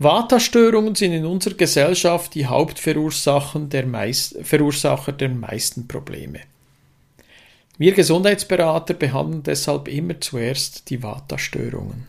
Vata-Störungen 0.00 0.94
sind 0.94 1.12
in 1.12 1.26
unserer 1.26 1.54
Gesellschaft 1.54 2.34
die 2.34 2.46
Hauptverursacher 2.46 3.58
der, 3.60 3.84
meist, 3.84 4.36
Verursacher 4.42 5.10
der 5.10 5.30
meisten 5.30 5.88
Probleme. 5.88 6.40
Wir 7.78 7.92
Gesundheitsberater 7.92 8.94
behandeln 8.94 9.42
deshalb 9.42 9.88
immer 9.88 10.20
zuerst 10.20 10.88
die 10.90 11.02
Vata-Störungen. 11.02 12.04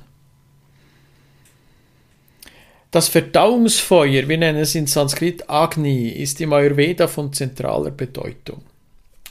Das 2.91 3.07
Verdauungsfeuer, 3.07 4.27
wir 4.27 4.37
nennen 4.37 4.59
es 4.59 4.73
in 4.73 4.87
Sanskrit 4.87 5.47
Agni, 5.49 6.09
ist 6.09 6.41
im 6.41 6.53
Ayurveda 6.53 7.07
von 7.07 7.33
zentraler 7.33 7.91
Bedeutung. 7.91 8.61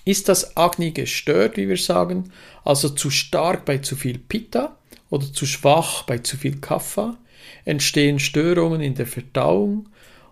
Ist 0.05 0.29
das 0.29 0.57
Agni 0.57 0.93
gestört, 0.93 1.57
wie 1.57 1.69
wir 1.69 1.77
sagen, 1.77 2.33
also 2.65 2.89
zu 2.89 3.11
stark 3.11 3.65
bei 3.65 3.79
zu 3.79 3.95
viel 3.95 4.19
Pitta 4.19 4.77
oder 5.11 5.33
zu 5.33 5.45
schwach 5.45 6.05
bei 6.05 6.19
zu 6.19 6.37
viel 6.37 6.61
Kapha, 6.61 7.17
entstehen 7.65 8.19
Störungen 8.19 8.81
in 8.81 8.95
der 8.95 9.07
Verdauung 9.07 9.89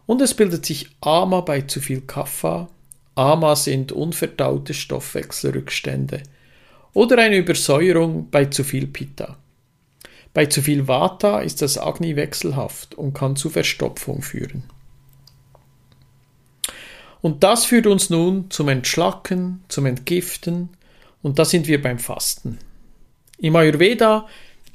und 0.06 0.20
es 0.20 0.34
bildet 0.34 0.64
sich 0.64 0.88
Ama 1.00 1.40
bei 1.40 1.62
zu 1.62 1.80
viel 1.80 2.02
Kapha. 2.02 2.68
Ama 3.14 3.56
sind 3.56 3.92
unverdaute 3.92 4.74
Stoffwechselrückstände 4.74 6.22
oder 6.92 7.18
eine 7.18 7.36
Übersäuerung 7.36 8.30
bei 8.30 8.46
zu 8.46 8.64
viel 8.64 8.86
Pitta. 8.86 9.36
Bei 10.32 10.46
zu 10.46 10.60
viel 10.60 10.86
Vata 10.86 11.40
ist 11.40 11.62
das 11.62 11.78
Agni 11.78 12.14
wechselhaft 12.14 12.94
und 12.94 13.14
kann 13.14 13.36
zu 13.36 13.48
Verstopfung 13.48 14.20
führen. 14.20 14.64
Und 17.22 17.42
das 17.42 17.64
führt 17.64 17.86
uns 17.86 18.10
nun 18.10 18.50
zum 18.50 18.68
Entschlacken, 18.68 19.64
zum 19.68 19.86
Entgiften, 19.86 20.68
und 21.22 21.38
da 21.38 21.44
sind 21.44 21.66
wir 21.66 21.80
beim 21.80 21.98
Fasten. 21.98 22.58
Im 23.38 23.56
Ayurveda 23.56 24.26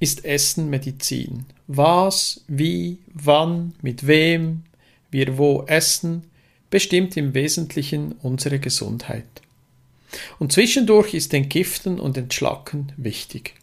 ist 0.01 0.25
Essen 0.25 0.69
Medizin. 0.69 1.45
Was, 1.67 2.41
wie, 2.47 2.97
wann, 3.13 3.75
mit 3.83 4.07
wem, 4.07 4.63
wir 5.11 5.37
wo 5.37 5.63
essen, 5.67 6.23
bestimmt 6.71 7.15
im 7.17 7.35
Wesentlichen 7.35 8.13
unsere 8.23 8.59
Gesundheit. 8.59 9.27
Und 10.39 10.51
zwischendurch 10.51 11.13
ist 11.13 11.33
Entgiften 11.35 11.99
und 11.99 12.17
Entschlacken 12.17 12.91
wichtig. 12.97 13.53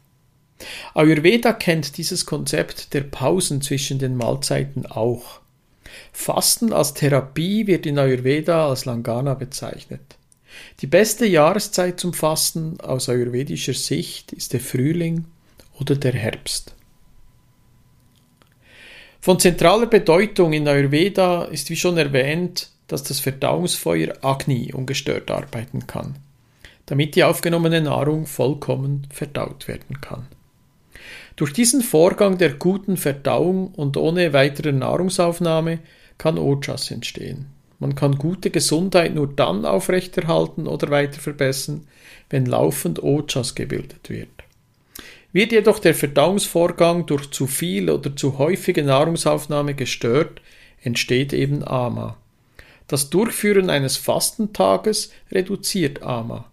Ayurveda 0.94 1.52
kennt 1.52 1.98
dieses 1.98 2.24
Konzept 2.24 2.94
der 2.94 3.02
Pausen 3.02 3.60
zwischen 3.60 3.98
den 3.98 4.16
Mahlzeiten 4.16 4.86
auch. 4.86 5.40
Fasten 6.12 6.72
als 6.72 6.94
Therapie 6.94 7.66
wird 7.66 7.84
in 7.84 7.98
Ayurveda 7.98 8.68
als 8.68 8.84
Langana 8.84 9.34
bezeichnet. 9.34 10.16
Die 10.82 10.86
beste 10.86 11.26
Jahreszeit 11.26 11.98
zum 11.98 12.12
Fasten 12.12 12.80
aus 12.80 13.08
ayurvedischer 13.08 13.74
Sicht 13.74 14.32
ist 14.32 14.52
der 14.52 14.60
Frühling 14.60 15.24
oder 15.80 15.96
der 15.96 16.12
Herbst. 16.12 16.74
Von 19.20 19.38
zentraler 19.40 19.86
Bedeutung 19.86 20.52
in 20.52 20.68
Ayurveda 20.68 21.44
ist 21.44 21.70
wie 21.70 21.76
schon 21.76 21.98
erwähnt, 21.98 22.70
dass 22.86 23.02
das 23.02 23.20
Verdauungsfeuer 23.20 24.14
Agni 24.22 24.72
ungestört 24.72 25.30
arbeiten 25.30 25.86
kann, 25.86 26.16
damit 26.86 27.14
die 27.14 27.24
aufgenommene 27.24 27.82
Nahrung 27.82 28.26
vollkommen 28.26 29.06
verdaut 29.10 29.68
werden 29.68 30.00
kann. 30.00 30.26
Durch 31.36 31.52
diesen 31.52 31.82
Vorgang 31.82 32.38
der 32.38 32.54
guten 32.54 32.96
Verdauung 32.96 33.68
und 33.74 33.96
ohne 33.96 34.32
weitere 34.32 34.72
Nahrungsaufnahme 34.72 35.80
kann 36.16 36.38
Ojas 36.38 36.90
entstehen. 36.90 37.46
Man 37.78 37.94
kann 37.94 38.16
gute 38.16 38.50
Gesundheit 38.50 39.14
nur 39.14 39.28
dann 39.28 39.64
aufrechterhalten 39.64 40.66
oder 40.66 40.90
weiter 40.90 41.20
verbessern, 41.20 41.86
wenn 42.28 42.46
laufend 42.46 43.02
Ojas 43.02 43.54
gebildet 43.54 44.10
wird. 44.10 44.37
Wird 45.32 45.52
jedoch 45.52 45.78
der 45.78 45.94
Verdauungsvorgang 45.94 47.06
durch 47.06 47.30
zu 47.30 47.46
viel 47.46 47.90
oder 47.90 48.16
zu 48.16 48.38
häufige 48.38 48.82
Nahrungsaufnahme 48.82 49.74
gestört, 49.74 50.40
entsteht 50.82 51.32
eben 51.32 51.66
Ama. 51.66 52.16
Das 52.86 53.10
Durchführen 53.10 53.68
eines 53.68 53.98
Fastentages 53.98 55.12
reduziert 55.30 56.02
Ama. 56.02 56.50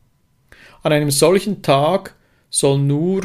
An 0.83 0.91
einem 0.91 1.09
solchen 1.09 1.61
Tag 1.61 2.15
soll 2.49 2.79
nur, 2.79 3.23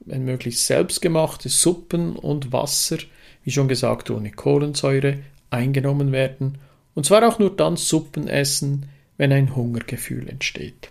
wenn 0.00 0.24
möglich 0.24 0.60
selbstgemachte 0.60 1.48
Suppen 1.48 2.16
und 2.16 2.52
Wasser, 2.52 2.98
wie 3.44 3.52
schon 3.52 3.68
gesagt 3.68 4.10
ohne 4.10 4.32
Kohlensäure, 4.32 5.18
eingenommen 5.50 6.10
werden, 6.10 6.58
und 6.94 7.06
zwar 7.06 7.26
auch 7.26 7.38
nur 7.38 7.54
dann 7.54 7.76
Suppen 7.76 8.28
essen, 8.28 8.86
wenn 9.16 9.32
ein 9.32 9.54
Hungergefühl 9.54 10.28
entsteht. 10.28 10.90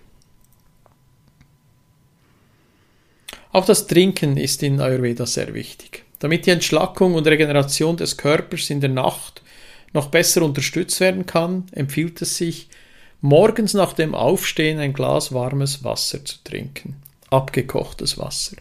Auch 3.54 3.66
das 3.66 3.86
Trinken 3.86 4.36
ist 4.36 4.64
in 4.64 4.82
Ayurveda 4.82 5.28
sehr 5.28 5.54
wichtig. 5.54 6.04
Damit 6.18 6.48
die 6.48 6.50
Entschlackung 6.50 7.14
und 7.14 7.28
Regeneration 7.28 7.96
des 7.96 8.18
Körpers 8.18 8.72
in 8.72 8.82
der 8.82 8.90
Nacht 8.90 9.44
noch 9.94 10.08
besser 10.08 10.42
unterstützt 10.42 11.00
werden 11.00 11.28
kann, 11.28 11.66
empfiehlt 11.72 12.20
es 12.24 12.36
sich, 12.36 12.68
morgens 13.22 13.76
nach 13.76 13.94
dem 13.94 14.16
Aufstehen 14.16 14.80
ein 14.80 14.94
Glas 14.94 15.34
warmes 15.34 15.84
Wasser 15.84 16.26
zu 16.26 16.38
trinken, 16.44 16.96
abgekochtes 17.30 18.18
Wasser. 18.18 18.58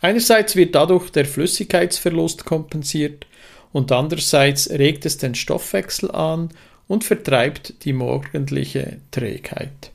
Einerseits 0.00 0.56
wird 0.56 0.74
dadurch 0.74 1.10
der 1.10 1.26
Flüssigkeitsverlust 1.26 2.46
kompensiert 2.46 3.26
und 3.72 3.92
andererseits 3.92 4.70
regt 4.70 5.04
es 5.04 5.18
den 5.18 5.34
Stoffwechsel 5.34 6.10
an 6.12 6.48
und 6.86 7.04
vertreibt 7.04 7.84
die 7.84 7.92
morgendliche 7.92 9.00
Trägheit. 9.10 9.90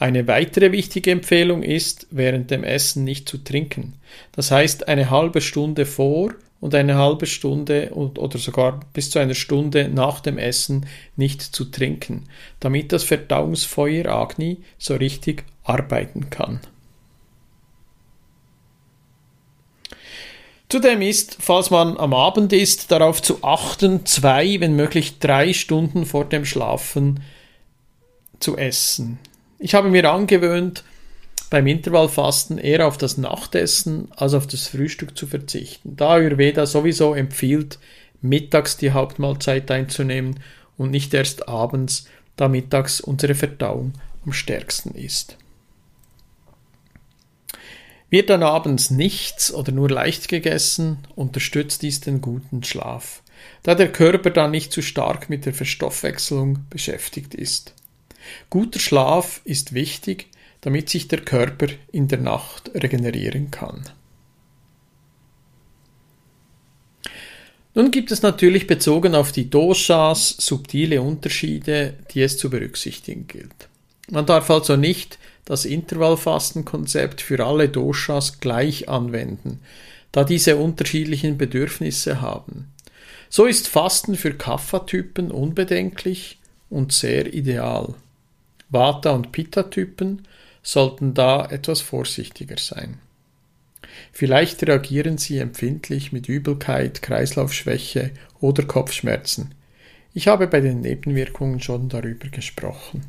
Eine 0.00 0.26
weitere 0.26 0.72
wichtige 0.72 1.10
Empfehlung 1.10 1.62
ist, 1.62 2.06
während 2.10 2.50
dem 2.50 2.64
Essen 2.64 3.04
nicht 3.04 3.28
zu 3.28 3.36
trinken. 3.36 3.96
Das 4.32 4.50
heißt, 4.50 4.88
eine 4.88 5.10
halbe 5.10 5.42
Stunde 5.42 5.84
vor 5.84 6.32
und 6.58 6.74
eine 6.74 6.94
halbe 6.94 7.26
Stunde 7.26 7.90
oder 7.92 8.38
sogar 8.38 8.80
bis 8.94 9.10
zu 9.10 9.18
einer 9.18 9.34
Stunde 9.34 9.90
nach 9.90 10.20
dem 10.20 10.38
Essen 10.38 10.86
nicht 11.16 11.42
zu 11.42 11.66
trinken, 11.66 12.30
damit 12.60 12.92
das 12.92 13.04
Verdauungsfeuer 13.04 14.06
Agni 14.06 14.62
so 14.78 14.96
richtig 14.96 15.44
arbeiten 15.64 16.30
kann. 16.30 16.60
Zudem 20.70 21.02
ist, 21.02 21.36
falls 21.40 21.68
man 21.68 21.98
am 21.98 22.14
Abend 22.14 22.54
isst, 22.54 22.90
darauf 22.90 23.20
zu 23.20 23.44
achten, 23.44 24.06
zwei, 24.06 24.60
wenn 24.60 24.76
möglich 24.76 25.18
drei 25.18 25.52
Stunden 25.52 26.06
vor 26.06 26.24
dem 26.24 26.46
Schlafen 26.46 27.20
zu 28.38 28.56
essen. 28.56 29.18
Ich 29.62 29.74
habe 29.74 29.90
mir 29.90 30.10
angewöhnt, 30.10 30.84
beim 31.50 31.66
Intervallfasten 31.66 32.56
eher 32.56 32.86
auf 32.86 32.96
das 32.96 33.18
Nachtessen 33.18 34.08
als 34.16 34.32
auf 34.32 34.46
das 34.46 34.68
Frühstück 34.68 35.18
zu 35.18 35.26
verzichten, 35.26 35.96
da 35.96 36.14
Ayurveda 36.14 36.64
sowieso 36.64 37.12
empfiehlt, 37.14 37.78
mittags 38.22 38.78
die 38.78 38.92
Hauptmahlzeit 38.92 39.70
einzunehmen 39.70 40.40
und 40.78 40.90
nicht 40.90 41.12
erst 41.12 41.46
abends, 41.46 42.06
da 42.36 42.48
mittags 42.48 43.02
unsere 43.02 43.34
Verdauung 43.34 43.92
am 44.24 44.32
stärksten 44.32 44.94
ist. 44.94 45.36
Wird 48.08 48.30
dann 48.30 48.42
abends 48.42 48.90
nichts 48.90 49.52
oder 49.52 49.72
nur 49.72 49.90
leicht 49.90 50.28
gegessen, 50.28 51.00
unterstützt 51.16 51.82
dies 51.82 52.00
den 52.00 52.22
guten 52.22 52.64
Schlaf, 52.64 53.22
da 53.62 53.74
der 53.74 53.92
Körper 53.92 54.30
dann 54.30 54.52
nicht 54.52 54.72
zu 54.72 54.80
stark 54.80 55.28
mit 55.28 55.44
der 55.44 55.52
Verstoffwechselung 55.52 56.64
beschäftigt 56.70 57.34
ist. 57.34 57.74
Guter 58.48 58.78
Schlaf 58.78 59.40
ist 59.44 59.74
wichtig, 59.74 60.26
damit 60.60 60.90
sich 60.90 61.08
der 61.08 61.20
Körper 61.20 61.68
in 61.92 62.08
der 62.08 62.18
Nacht 62.18 62.70
regenerieren 62.74 63.50
kann. 63.50 63.84
Nun 67.74 67.90
gibt 67.92 68.10
es 68.10 68.22
natürlich 68.22 68.66
bezogen 68.66 69.14
auf 69.14 69.30
die 69.30 69.48
Doshas 69.48 70.34
subtile 70.38 71.00
Unterschiede, 71.02 71.94
die 72.12 72.22
es 72.22 72.36
zu 72.36 72.50
berücksichtigen 72.50 73.28
gilt. 73.28 73.68
Man 74.10 74.26
darf 74.26 74.50
also 74.50 74.76
nicht 74.76 75.18
das 75.44 75.64
Intervallfastenkonzept 75.64 77.20
für 77.20 77.44
alle 77.46 77.68
Doshas 77.68 78.40
gleich 78.40 78.88
anwenden, 78.88 79.60
da 80.10 80.24
diese 80.24 80.56
unterschiedlichen 80.56 81.38
Bedürfnisse 81.38 82.20
haben. 82.20 82.66
So 83.28 83.46
ist 83.46 83.68
Fasten 83.68 84.16
für 84.16 84.34
Kapha-Typen 84.34 85.30
unbedenklich 85.30 86.38
und 86.68 86.92
sehr 86.92 87.32
ideal. 87.32 87.94
Vata- 88.70 89.10
und 89.10 89.32
Pitta-Typen 89.32 90.26
sollten 90.62 91.14
da 91.14 91.46
etwas 91.46 91.80
vorsichtiger 91.80 92.58
sein. 92.58 92.98
Vielleicht 94.12 94.62
reagieren 94.62 95.18
sie 95.18 95.38
empfindlich 95.38 96.12
mit 96.12 96.28
Übelkeit, 96.28 97.02
Kreislaufschwäche 97.02 98.12
oder 98.40 98.64
Kopfschmerzen. 98.64 99.54
Ich 100.12 100.28
habe 100.28 100.46
bei 100.46 100.60
den 100.60 100.80
Nebenwirkungen 100.80 101.60
schon 101.60 101.88
darüber 101.88 102.28
gesprochen. 102.28 103.04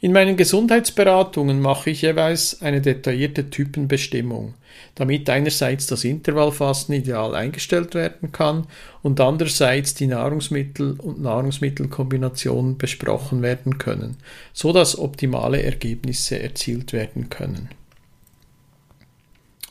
In 0.00 0.12
meinen 0.12 0.36
Gesundheitsberatungen 0.36 1.60
mache 1.60 1.90
ich 1.90 2.02
jeweils 2.02 2.60
eine 2.60 2.82
detaillierte 2.82 3.48
Typenbestimmung, 3.48 4.54
damit 4.94 5.30
einerseits 5.30 5.86
das 5.86 6.04
Intervallfasten 6.04 6.94
ideal 6.94 7.34
eingestellt 7.34 7.94
werden 7.94 8.30
kann 8.30 8.66
und 9.02 9.20
andererseits 9.20 9.94
die 9.94 10.06
Nahrungsmittel 10.06 10.96
und 11.00 11.22
Nahrungsmittelkombinationen 11.22 12.76
besprochen 12.76 13.40
werden 13.40 13.78
können, 13.78 14.18
so 14.52 14.72
dass 14.72 14.98
optimale 14.98 15.62
Ergebnisse 15.62 16.40
erzielt 16.40 16.92
werden 16.92 17.30
können. 17.30 17.70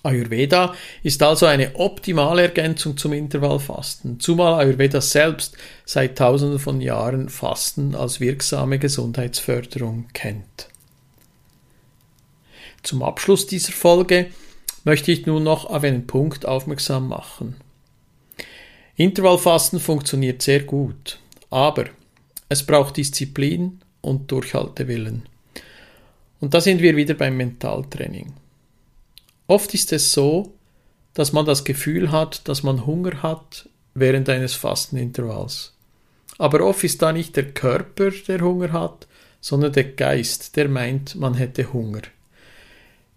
Ayurveda 0.06 0.74
ist 1.04 1.22
also 1.24 1.46
eine 1.46 1.76
optimale 1.76 2.44
Ergänzung 2.44 2.98
zum 2.98 3.14
Intervallfasten, 3.14 4.20
zumal 4.20 4.54
Ayurveda 4.54 5.02
selbst 5.02 5.58
seit 5.86 6.18
tausenden 6.18 6.60
von 6.60 6.82
Jahren 6.82 7.30
Fasten 7.30 7.96
als 7.96 8.20
wirksame 8.20 8.80
Gesundheitsförderung 8.80 10.06
kennt. 10.14 10.70
Zum 12.84 13.02
Abschluss 13.02 13.48
dieser 13.48 13.74
Folge 13.74 14.28
möchte 14.84 15.12
ich 15.12 15.26
nun 15.26 15.44
noch 15.44 15.66
auf 15.66 15.84
einen 15.84 16.06
Punkt 16.08 16.46
aufmerksam 16.46 17.08
machen. 17.08 17.56
Intervallfasten 18.96 19.80
funktioniert 19.80 20.42
sehr 20.42 20.64
gut, 20.64 21.20
aber 21.50 21.86
es 22.48 22.64
braucht 22.64 22.98
Disziplin 22.98 23.82
und 24.02 24.32
Durchhaltewillen. 24.32 25.24
Und 26.40 26.54
da 26.54 26.62
sind 26.62 26.82
wir 26.82 26.96
wieder 26.96 27.16
beim 27.16 27.36
Mentaltraining. 27.38 28.34
Oft 29.48 29.74
ist 29.74 29.92
es 29.94 30.12
so, 30.12 30.54
dass 31.14 31.34
man 31.34 31.46
das 31.46 31.64
Gefühl 31.64 32.12
hat, 32.12 32.48
dass 32.48 32.64
man 32.64 32.86
Hunger 32.86 33.24
hat 33.24 33.70
während 33.94 34.28
eines 34.30 34.54
Fastenintervalls. 34.54 35.74
Aber 36.38 36.66
oft 36.66 36.84
ist 36.84 37.02
da 37.02 37.14
nicht 37.14 37.36
der 37.36 37.52
Körper, 37.52 38.12
der 38.28 38.42
Hunger 38.42 38.74
hat, 38.74 39.08
sondern 39.40 39.74
der 39.74 39.86
Geist, 39.86 40.56
der 40.58 40.68
meint, 40.68 41.16
man 41.16 41.36
hätte 41.36 41.72
Hunger. 41.72 42.02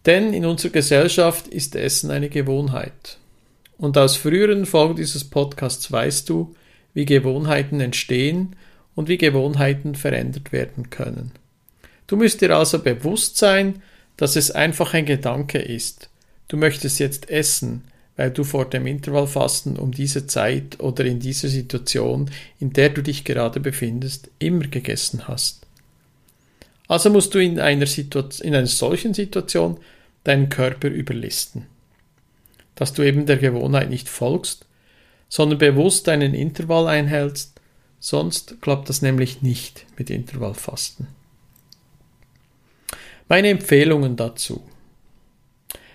Denn 0.07 0.33
in 0.33 0.47
unserer 0.47 0.73
Gesellschaft 0.73 1.49
ist 1.49 1.75
Essen 1.75 2.11
eine 2.11 2.29
Gewohnheit. 2.29 3.19
Und 3.79 3.99
aus 3.99 4.17
früheren 4.17 4.67
Folgen 4.67 4.97
dieses 4.97 5.25
Podcasts 5.25 5.91
weißt 5.91 6.29
du, 6.29 6.55
wie 6.95 7.05
Gewohnheiten 7.05 7.81
entstehen 7.81 8.57
und 8.95 9.09
wie 9.09 9.19
Gewohnheiten 9.19 9.95
verändert 9.95 10.53
werden 10.53 10.91
können. 10.91 11.33
Du 12.07 12.17
müsst 12.17 12.41
dir 12.41 12.57
also 12.57 12.79
bewusst 12.79 13.37
sein, 13.37 13.83
dass 14.17 14.37
es 14.37 14.51
einfach 14.51 14.95
ein 14.95 15.07
Gedanke 15.07 15.59
ist, 15.59 16.11
Du 16.49 16.57
möchtest 16.57 16.99
jetzt 16.99 17.31
essen, 17.31 17.85
weil 18.17 18.31
du 18.31 18.43
vor 18.43 18.69
dem 18.69 18.87
Intervallfasten 18.87 19.77
um 19.77 19.93
diese 19.93 20.27
Zeit 20.27 20.81
oder 20.81 21.05
in 21.05 21.21
dieser 21.21 21.49
Situation, 21.49 22.31
in 22.59 22.73
der 22.73 22.91
du 22.91 23.03
dich 23.03 23.25
gerade 23.25 23.61
befindest, 23.61 24.29
immer 24.39 24.67
gegessen 24.67 25.29
hast. 25.29 25.61
Also 26.89 27.11
musst 27.11 27.35
du 27.35 27.39
in 27.39 27.61
einer, 27.61 27.87
Situation, 27.87 28.47
in 28.47 28.55
einer 28.55 28.67
solchen 28.67 29.15
Situation 29.15 29.79
deinen 30.25 30.49
Körper 30.49 30.89
überlisten. 30.89 31.67
Dass 32.75 32.95
du 32.95 33.03
eben 33.03 33.27
der 33.27 33.37
Gewohnheit 33.37 33.91
nicht 33.91 34.09
folgst, 34.09 34.67
sondern 35.29 35.59
bewusst 35.59 36.09
deinen 36.09 36.35
Intervall 36.35 36.89
einhältst, 36.89 37.61
sonst 38.01 38.61
klappt 38.63 38.89
das 38.89 39.03
nämlich 39.03 39.43
nicht 39.43 39.85
mit 39.97 40.11
Intervallfasten. 40.11 41.07
Meine 43.29 43.49
Empfehlungen 43.49 44.17
dazu. 44.17 44.63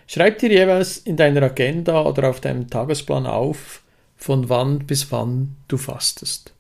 Schreib 0.07 0.39
dir 0.39 0.49
jeweils 0.51 0.97
in 0.97 1.17
deiner 1.17 1.43
Agenda 1.43 2.03
oder 2.03 2.29
auf 2.29 2.41
deinem 2.41 2.69
Tagesplan 2.69 3.25
auf, 3.25 3.81
von 4.17 4.49
wann 4.49 4.79
bis 4.79 5.11
wann 5.11 5.55
du 5.67 5.77
fastest. 5.77 6.53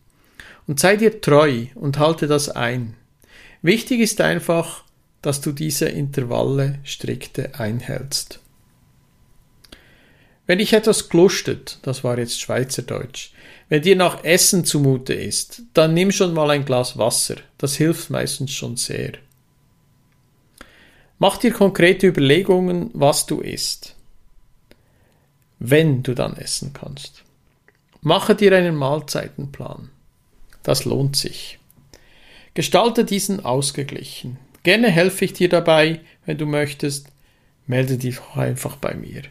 Und 0.67 0.79
sei 0.79 0.95
dir 0.95 1.21
treu 1.21 1.67
und 1.75 1.99
halte 1.99 2.27
das 2.27 2.49
ein. 2.49 2.95
Wichtig 3.61 3.99
ist 3.99 4.21
einfach, 4.21 4.83
dass 5.21 5.41
du 5.41 5.51
diese 5.51 5.87
Intervalle 5.87 6.79
strikte 6.83 7.57
einhältst. 7.57 8.39
Wenn 10.45 10.57
dich 10.57 10.73
etwas 10.73 11.07
glustet, 11.07 11.79
das 11.83 12.03
war 12.03 12.17
jetzt 12.17 12.41
Schweizerdeutsch, 12.41 13.31
wenn 13.69 13.81
dir 13.81 13.95
nach 13.95 14.25
Essen 14.25 14.65
zumute 14.65 15.13
ist, 15.13 15.61
dann 15.73 15.93
nimm 15.93 16.11
schon 16.11 16.33
mal 16.33 16.51
ein 16.51 16.65
Glas 16.65 16.97
Wasser, 16.97 17.35
das 17.57 17.75
hilft 17.75 18.09
meistens 18.09 18.51
schon 18.51 18.75
sehr. 18.75 19.13
Mach 21.19 21.37
dir 21.37 21.51
konkrete 21.51 22.07
Überlegungen, 22.07 22.89
was 22.93 23.25
du 23.25 23.39
isst, 23.39 23.95
wenn 25.59 26.03
du 26.03 26.13
dann 26.13 26.35
essen 26.35 26.73
kannst. 26.73 27.23
Mache 28.01 28.35
dir 28.35 28.55
einen 28.55 28.75
Mahlzeitenplan. 28.75 29.89
Das 30.63 30.85
lohnt 30.85 31.15
sich. 31.15 31.59
Gestalte 32.53 33.05
diesen 33.05 33.45
ausgeglichen. 33.45 34.37
Gerne 34.63 34.89
helfe 34.89 35.25
ich 35.25 35.33
dir 35.33 35.49
dabei, 35.49 36.01
wenn 36.25 36.37
du 36.37 36.45
möchtest. 36.45 37.07
Melde 37.65 37.97
dich 37.97 38.19
einfach 38.35 38.75
bei 38.75 38.93
mir. 38.93 39.23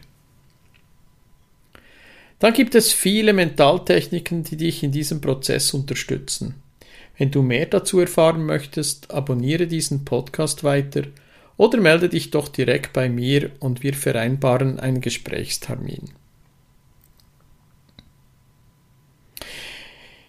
Dann 2.39 2.53
gibt 2.53 2.75
es 2.75 2.91
viele 2.91 3.31
Mentaltechniken, 3.31 4.43
die 4.43 4.57
dich 4.57 4.83
in 4.83 4.91
diesem 4.91 5.21
Prozess 5.21 5.73
unterstützen. 5.73 6.55
Wenn 7.17 7.31
du 7.31 7.41
mehr 7.41 7.67
dazu 7.67 7.99
erfahren 7.99 8.45
möchtest, 8.45 9.11
abonniere 9.11 9.67
diesen 9.67 10.03
Podcast 10.03 10.63
weiter 10.63 11.03
oder 11.57 11.79
melde 11.79 12.09
dich 12.09 12.31
doch 12.31 12.47
direkt 12.47 12.93
bei 12.93 13.09
mir 13.09 13.51
und 13.59 13.83
wir 13.83 13.93
vereinbaren 13.93 14.79
einen 14.79 15.01
Gesprächstermin. 15.01 16.09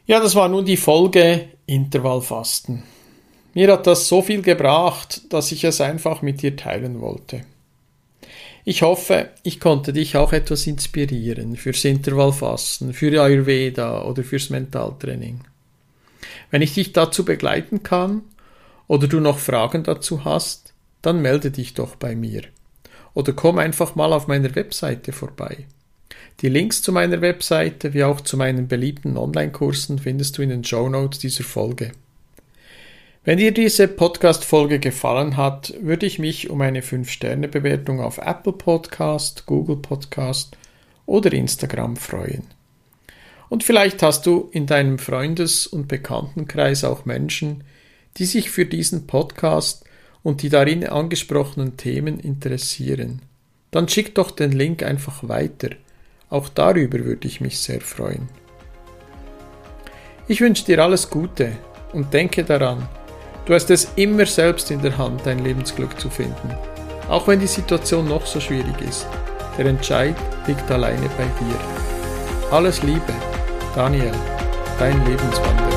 Ja, 0.07 0.21
das 0.21 0.35
war 0.35 0.49
nun 0.49 0.67
die 0.67 0.77
Folge 0.77 1.49
Intervallfasten. 1.67 2.83
Mir 3.55 3.73
hat 3.73 3.87
das 3.87 4.09
so 4.09 4.21
viel 4.21 4.43
gebracht, 4.43 5.33
dass 5.33 5.53
ich 5.53 5.65
es 5.65 5.81
einfach 5.81 6.21
mit 6.21 6.43
dir 6.43 6.57
teilen 6.57 7.01
wollte. 7.01 7.43
Ich 8.67 8.83
hoffe, 8.83 9.31
ich 9.43 9.61
konnte 9.61 9.93
dich 9.93 10.17
auch 10.17 10.33
etwas 10.33 10.67
inspirieren 10.67 11.57
fürs 11.57 11.85
Intervallfasten, 11.85 12.95
für 12.95 13.23
Ayurveda 13.23 14.05
oder 14.05 14.25
fürs 14.25 14.49
Mentaltraining. 14.51 15.41
Wenn 16.51 16.63
ich 16.63 16.73
dich 16.73 16.93
dazu 16.93 17.25
begleiten 17.25 17.83
kann 17.83 18.23
oder 18.89 19.07
du 19.07 19.21
noch 19.21 19.39
Fragen 19.39 19.83
dazu 19.83 20.25
hast, 20.25 20.64
dann 21.05 21.23
melde 21.23 21.51
dich 21.51 21.75
doch 21.75 21.97
bei 21.97 22.17
mir. 22.17 22.43
Oder 23.15 23.33
komm 23.33 23.59
einfach 23.59 23.95
mal 23.95 24.13
auf 24.13 24.27
meiner 24.27 24.55
Webseite 24.55 25.13
vorbei. 25.13 25.67
Die 26.41 26.49
Links 26.49 26.83
zu 26.83 26.91
meiner 26.91 27.21
Webseite 27.21 27.95
wie 27.95 28.05
auch 28.05 28.21
zu 28.21 28.37
meinen 28.37 28.67
beliebten 28.67 29.17
Online-Kursen 29.17 29.99
findest 29.99 30.37
du 30.37 30.43
in 30.43 30.49
den 30.49 30.65
Show 30.65 30.89
Notes 30.89 31.21
dieser 31.21 31.45
Folge. 31.45 31.93
Wenn 33.27 33.39
dir 33.39 33.53
diese 33.53 33.89
Podcast-Folge 33.89 34.81
gefallen 34.81 35.37
hat, 35.37 35.73
würde 35.81 36.05
ich 36.05 36.19
mich 36.19 36.51
um 36.51 36.61
eine 36.61 36.83
5-Sterne-Bewertung 36.83 38.01
auf 38.01 38.19
Apple 38.19 38.53
Podcast, 38.53 39.47
Google 39.47 39.77
Podcast 39.77 40.59
oder 41.07 41.33
Instagram 41.33 41.97
freuen. 41.97 42.43
Und 43.49 43.63
vielleicht 43.63 44.03
hast 44.03 44.27
du 44.27 44.51
in 44.53 44.67
deinem 44.67 44.99
Freundes- 44.99 45.67
und 45.67 45.89
Bekanntenkreis 45.89 46.85
auch 46.85 47.05
Menschen, 47.05 47.65
die 48.17 48.25
sich 48.25 48.51
für 48.51 48.67
diesen 48.67 49.07
Podcast 49.07 49.85
und 50.25 50.43
die 50.43 50.49
darin 50.49 50.85
angesprochenen 50.85 51.77
Themen 51.77 52.19
interessieren, 52.19 53.21
dann 53.71 53.89
schick 53.89 54.15
doch 54.17 54.33
den 54.33 54.51
Link 54.51 54.83
einfach 54.83 55.29
weiter. 55.29 55.69
Auch 56.31 56.49
darüber 56.49 56.99
würde 57.05 57.29
ich 57.29 57.41
mich 57.41 57.61
sehr 57.61 57.81
freuen. 57.81 58.29
Ich 60.27 60.41
wünsche 60.41 60.65
dir 60.65 60.83
alles 60.83 61.11
Gute 61.11 61.53
und 61.93 62.13
denke 62.13 62.43
daran, 62.43 62.89
du 63.45 63.55
hast 63.55 63.71
es 63.71 63.93
immer 63.97 64.27
selbst 64.27 64.71
in 64.71 64.81
der 64.81 64.97
Hand, 64.97 65.21
dein 65.25 65.45
Lebensglück 65.45 66.01
zu 66.01 66.09
finden, 66.09 66.55
auch 67.09 67.29
wenn 67.29 67.41
die 67.41 67.47
Situation 67.47 68.09
noch 68.09 68.25
so 68.25 68.41
schwierig 68.41 68.81
ist. 68.81 69.07
Der 69.59 69.67
Entscheid 69.67 70.17
liegt 70.47 70.69
alleine 70.71 71.09
bei 71.19 71.25
dir. 71.25 72.51
Alles 72.51 72.83
Liebe, 72.83 73.13
Daniel, 73.75 74.13
dein 74.79 75.05
Lebenswanderer. 75.05 75.74